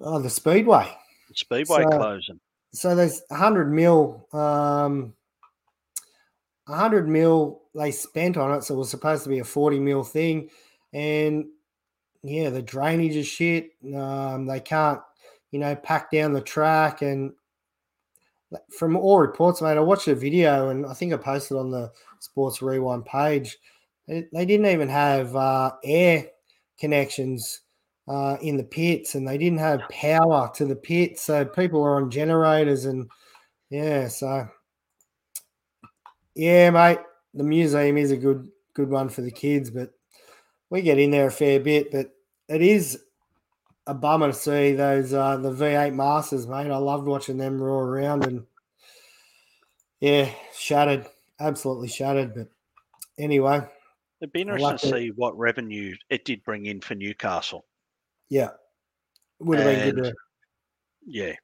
[0.00, 0.92] oh, the Speedway.
[1.28, 2.40] The Speedway so, closing
[2.72, 5.14] so there's 100 mil um
[6.66, 10.04] 100 mil they spent on it so it was supposed to be a 40 mil
[10.04, 10.48] thing.
[10.92, 11.46] And
[12.22, 13.70] yeah the drainage is shit.
[13.94, 15.00] Um they can't
[15.50, 17.02] you know pack down the track.
[17.02, 17.32] And
[18.70, 21.90] from all reports mate i watched a video and i think i posted on the
[22.18, 23.58] sports rewind page.
[24.06, 26.26] They, didn't even have uh, air
[26.78, 27.60] connections
[28.08, 31.96] uh, in the pits, and they didn't have power to the pits, so people are
[31.96, 33.10] on generators, and
[33.70, 34.48] yeah, so
[36.34, 36.98] yeah, mate,
[37.34, 39.90] the museum is a good good one for the kids, but
[40.70, 42.10] we get in there a fair bit, but
[42.48, 42.98] it is
[43.86, 46.70] a bummer to see those uh, the V8 Masters, mate.
[46.70, 48.46] I loved watching them roar around, and
[50.00, 51.06] Yeah, shattered,
[51.38, 52.34] absolutely shattered.
[52.34, 52.48] But
[53.18, 53.60] anyway,
[54.20, 57.64] it'd be interesting to see what revenue it did bring in for Newcastle.
[58.32, 58.48] Yeah,
[59.40, 60.04] would have been good.
[60.04, 60.14] To...
[61.06, 61.34] Yeah,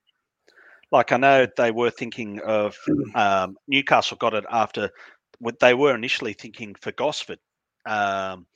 [0.91, 2.79] like I know they were thinking of
[3.15, 4.89] um, Newcastle got it after
[5.39, 7.41] what they were initially thinking for Gosford.
[7.85, 8.47] Um,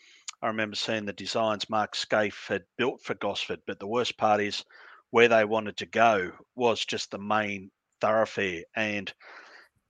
[0.40, 4.40] I remember seeing the designs Mark Skaife had built for Gosford, but the worst part
[4.40, 4.64] is
[5.10, 7.70] where they wanted to go was just the main
[8.00, 9.12] thoroughfare and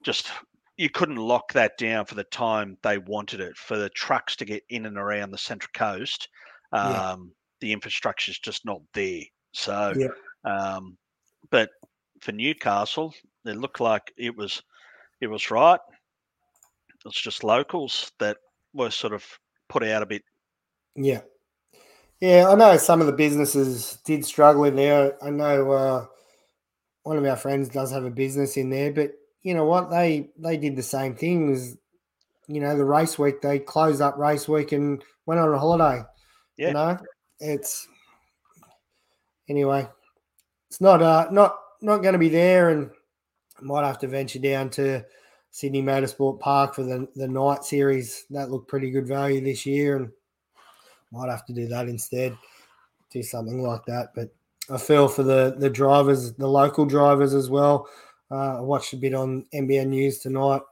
[0.03, 0.32] just
[0.76, 4.45] you couldn't lock that down for the time they wanted it for the trucks to
[4.45, 6.28] get in and around the central coast
[6.72, 7.16] um, yeah.
[7.63, 9.23] The infrastructure is just not there.
[9.53, 10.09] So yeah.
[10.45, 10.99] um,
[11.51, 11.71] but
[12.21, 13.15] for newcastle
[13.47, 14.63] it looked like it was
[15.23, 15.81] it was right.
[17.07, 18.37] It's just locals that
[18.75, 19.25] were sort of
[19.69, 20.23] put out a bit.
[20.95, 21.23] Yeah.
[22.21, 25.17] Yeah i know some of the businesses did struggle in there.
[25.25, 26.07] I know uh,
[27.05, 29.91] one of our friends does have a business in there but you know what?
[29.91, 31.77] They they did the same thing as
[32.47, 33.41] you know the race week.
[33.41, 36.05] They closed up race week and went on a holiday
[36.57, 36.69] yeah.
[36.69, 36.99] you know
[37.43, 37.88] it's
[39.49, 39.86] anyway
[40.70, 42.90] it's not uh not not going to be there and
[43.61, 45.05] might have to venture down to
[45.51, 48.24] Sydney Motorsport Park for the the night series.
[48.30, 50.11] That looked pretty good value this year and
[51.11, 52.36] might have to do that instead
[53.11, 54.09] do something like that.
[54.14, 54.30] But
[54.70, 57.86] I feel for the the drivers the local drivers as well.
[58.30, 60.62] Uh, I watched a bit on NBN News tonight.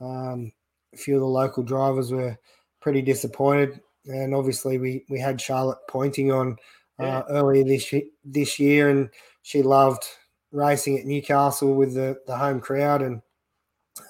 [0.00, 0.52] Um,
[0.92, 2.38] a few of the local drivers were
[2.80, 6.56] pretty disappointed, and obviously we we had Charlotte Poynting on
[6.98, 7.22] uh, yeah.
[7.30, 7.92] earlier this
[8.24, 9.10] this year, and
[9.42, 10.04] she loved
[10.50, 13.02] racing at Newcastle with the the home crowd.
[13.02, 13.22] And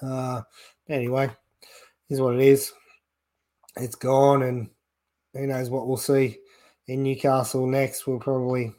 [0.01, 0.41] uh,
[0.87, 1.29] anyway,
[2.09, 2.73] is what it is.
[3.77, 4.69] It's gone, and
[5.33, 6.37] who knows what we'll see
[6.87, 8.07] in Newcastle next.
[8.07, 8.73] We'll probably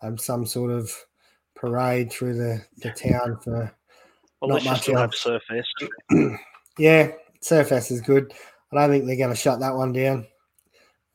[0.00, 0.92] have some sort of
[1.56, 3.74] parade through the, the town for
[4.40, 5.64] well, not much have Surfest.
[6.78, 7.10] yeah,
[7.42, 8.32] Surfest is good.
[8.72, 10.26] I don't think they're going to shut that one down.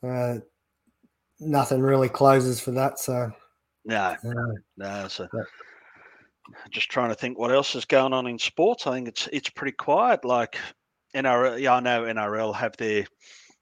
[0.03, 0.39] Uh,
[1.39, 3.31] nothing really closes for that, so
[3.85, 5.07] no, uh, no.
[5.07, 5.45] So but,
[6.71, 8.87] just trying to think what else is going on in sports.
[8.87, 10.25] I think it's it's pretty quiet.
[10.25, 10.57] Like
[11.15, 13.05] NRL, yeah, I know NRL have their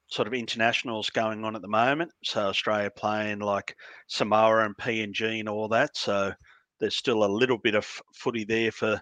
[0.08, 2.12] sort of internationals going on at the moment.
[2.22, 3.74] So Australia playing like
[4.08, 5.96] Samoa and PNG and all that.
[5.96, 6.32] So
[6.80, 9.00] there's still a little bit of footy there for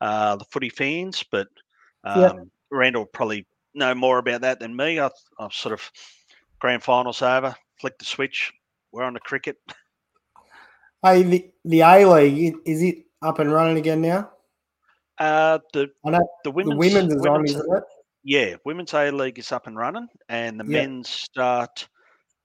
[0.00, 1.46] uh, the footy fans, but
[2.04, 2.32] um, yeah.
[2.70, 5.00] Randall probably know more about that than me.
[5.00, 5.08] I,
[5.38, 5.90] I've sort of
[6.62, 8.52] grand finals over, flick the switch.
[8.92, 9.56] We're on the cricket.
[11.02, 14.30] Hey, the the A League is it up and running again now?
[15.18, 15.88] Uh, the
[16.44, 17.84] the women's, the women's is women's, on, isn't it?
[18.22, 20.82] Yeah, women's A League is up and running, and the yeah.
[20.82, 21.88] men's start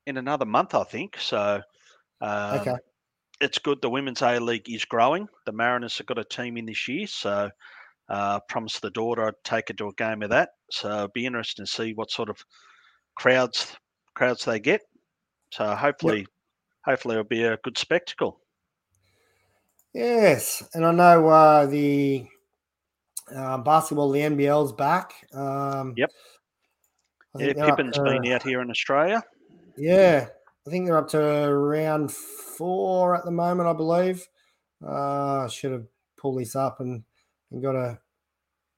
[0.07, 1.17] in another month, I think.
[1.19, 1.61] So,
[2.21, 2.75] um, okay,
[3.39, 3.83] it's good.
[3.83, 5.27] The women's A League is growing.
[5.45, 7.51] The Mariners have got a team in this year, so
[8.09, 10.49] uh, promised the daughter I'd take her to a game of that.
[10.71, 12.37] So it'll be interesting to see what sort of
[13.15, 13.77] crowds
[14.17, 14.81] crowds they get.
[15.51, 16.27] So hopefully, yep.
[16.83, 18.41] hopefully it'll be a good spectacle.
[19.93, 22.25] Yes, and I know uh, the
[23.33, 25.13] uh, basketball, the NBL's back.
[25.33, 26.09] Um, yep.
[27.37, 29.23] Yeah, Pippen's been out here in Australia.
[29.77, 30.27] Yeah,
[30.65, 34.27] I think they're up to round four at the moment, I believe.
[34.83, 35.85] Uh, I should have
[36.19, 37.03] pulled this up and,
[37.51, 37.99] and got a,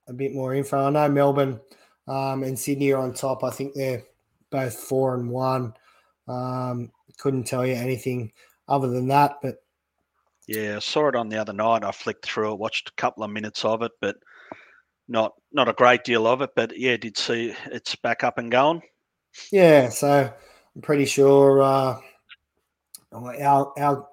[0.09, 0.87] a bit more info.
[0.87, 1.59] I know Melbourne
[2.07, 3.43] um, and Sydney are on top.
[3.43, 4.03] I think they're
[4.51, 5.73] both four and one.
[6.27, 8.31] Um, couldn't tell you anything
[8.67, 9.55] other than that, but
[10.47, 11.83] yeah, I saw it on the other night.
[11.83, 14.15] I flicked through it, watched a couple of minutes of it, but
[15.07, 16.51] not not a great deal of it.
[16.55, 18.81] But yeah, did see it's back up and going.
[19.51, 20.33] Yeah, so
[20.75, 21.99] I'm pretty sure uh,
[23.13, 24.07] our our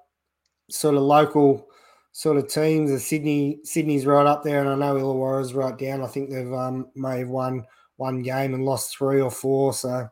[0.69, 1.67] sort of local
[2.11, 2.91] sort of teams.
[2.91, 6.03] The Sydney Sydney's right up there, and I know Illawarra's right down.
[6.03, 7.65] I think they've um, may have won
[7.97, 9.73] one game and lost three or four.
[9.73, 10.09] So,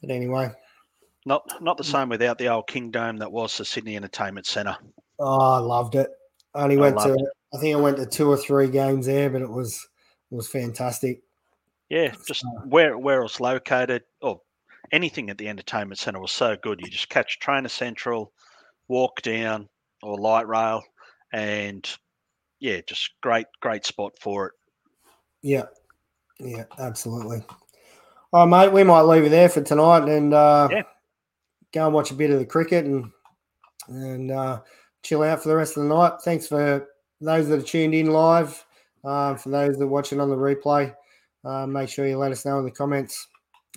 [0.00, 0.50] but anyway,
[1.24, 4.76] not not the same without the old Kingdome that was the Sydney Entertainment Centre.
[5.18, 6.10] Oh, I loved it.
[6.54, 7.24] I only I went to it.
[7.54, 9.88] I think I went to two or three games there, but it was
[10.30, 11.22] it was fantastic.
[11.88, 14.02] Yeah, just uh, where where it's located.
[14.20, 14.40] or
[14.92, 16.80] anything at the entertainment centre was so good.
[16.80, 18.32] You just catch Trainer Central,
[18.88, 19.68] walk down
[20.02, 20.82] or light rail,
[21.32, 21.88] and
[22.60, 24.52] yeah, just great, great spot for it.
[25.42, 25.64] Yeah,
[26.40, 27.42] yeah, absolutely.
[28.32, 30.82] All right, mate, we might leave it there for tonight and uh, yeah.
[31.72, 33.10] go and watch a bit of the cricket and
[33.88, 34.60] and uh,
[35.02, 36.20] chill out for the rest of the night.
[36.22, 36.88] Thanks for
[37.20, 38.64] those that are tuned in live.
[39.04, 40.92] Uh, for those that are watching on the replay,
[41.44, 43.28] uh, make sure you let us know in the comments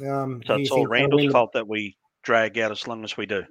[0.07, 3.43] um, so it's all Randall's fault that we drag out as long as we do.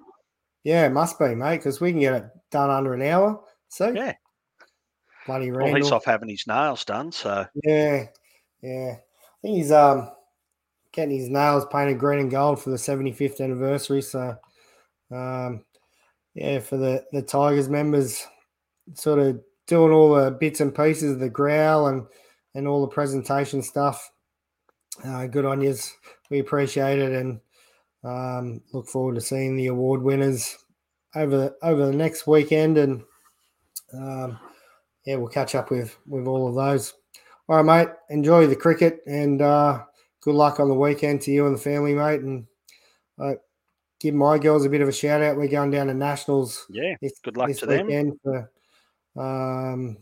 [0.65, 3.41] Yeah, it must be, mate, because we can get it done under an hour.
[3.69, 4.15] So yeah,
[5.27, 5.73] bloody Randall.
[5.73, 8.07] Well, he's off having his nails done, so yeah,
[8.63, 8.97] yeah.
[8.97, 10.11] I think he's um
[10.93, 14.03] getting his nails painted green and gold for the 75th anniversary.
[14.03, 14.37] So,
[15.13, 15.65] um,
[16.35, 18.27] yeah, for the the Tigers members,
[18.95, 22.07] sort of doing all the bits and pieces of the growl and
[22.55, 24.11] and all the presentation stuff.
[25.05, 25.77] Uh, good on you.
[26.31, 27.41] We appreciate it and
[28.05, 30.57] um, look forward to seeing the award winners
[31.15, 32.79] over over the next weekend.
[32.79, 33.03] And
[33.95, 34.39] um,
[35.05, 36.95] yeah, we'll catch up with with all of those.
[37.49, 37.95] All right, mate.
[38.11, 39.85] Enjoy the cricket and uh,
[40.21, 42.21] good luck on the weekend to you and the family, mate.
[42.21, 42.47] And
[43.19, 43.35] uh,
[44.01, 45.37] give my girls a bit of a shout out.
[45.37, 46.67] We're going down to nationals.
[46.69, 48.51] Yeah, this, good luck to them for
[49.17, 49.97] um,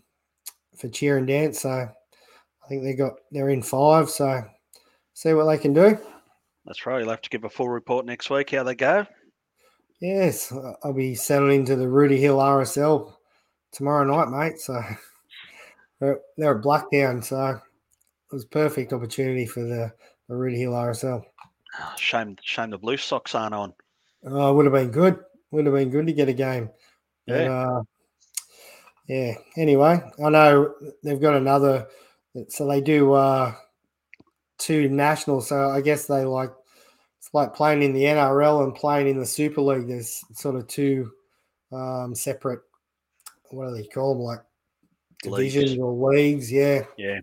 [0.76, 1.62] for cheer and dance.
[1.62, 4.10] So I think they got they're in five.
[4.10, 4.42] So
[5.14, 5.98] see what they can do.
[6.64, 7.00] That's right.
[7.00, 9.06] You'll have to give a full report next week how they go.
[10.00, 13.14] Yes, I'll be settling into the Rooty Hill RSL
[13.72, 14.58] tomorrow night, mate.
[14.58, 14.74] So
[16.00, 17.60] they're, they're at Blacktown, so it
[18.34, 19.92] was perfect opportunity for the,
[20.28, 21.22] the Rooty Hill RSL.
[21.98, 23.72] Shame, shame the Blue Sox aren't on.
[24.24, 25.18] Oh, would have been good.
[25.50, 26.70] Would have been good to get a game.
[27.26, 27.36] Yeah.
[27.36, 27.82] But, uh,
[29.08, 29.34] yeah.
[29.56, 31.86] Anyway, I know they've got another.
[32.48, 33.54] So they do uh,
[34.58, 35.48] two nationals.
[35.48, 36.50] So I guess they like
[37.18, 39.88] it's like playing in the NRL and playing in the Super League.
[39.88, 41.10] There's sort of two
[41.72, 42.60] um, separate.
[43.50, 44.24] What do they call them?
[44.24, 44.40] Like
[45.22, 46.50] divisions or leagues?
[46.50, 46.84] Yeah.
[46.96, 47.20] Yeah.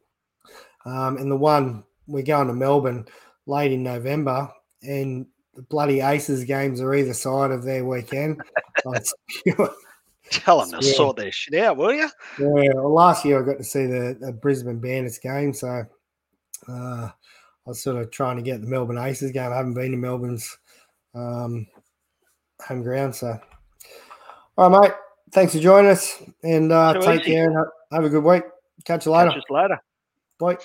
[0.85, 3.05] Um, and the one we're going to Melbourne
[3.45, 4.49] late in November,
[4.81, 8.41] and the bloody Aces games are either side of their weekend.
[10.29, 10.93] Tell them to yeah.
[10.93, 12.09] sort their shit out, will you?
[12.39, 12.73] Yeah.
[12.75, 15.85] Well, last year I got to see the, the Brisbane Bandits game, so
[16.67, 17.11] uh, I
[17.65, 19.51] was sort of trying to get the Melbourne Aces game.
[19.51, 20.57] I haven't been to Melbourne's
[21.13, 21.67] um,
[22.65, 23.39] home ground, so
[24.57, 24.97] all right, mate.
[25.33, 27.31] Thanks for joining us, and uh, take easy.
[27.31, 28.43] care and have a good week.
[28.85, 29.31] Catch you later.
[29.31, 29.79] Catch you later.
[30.39, 30.57] Bye.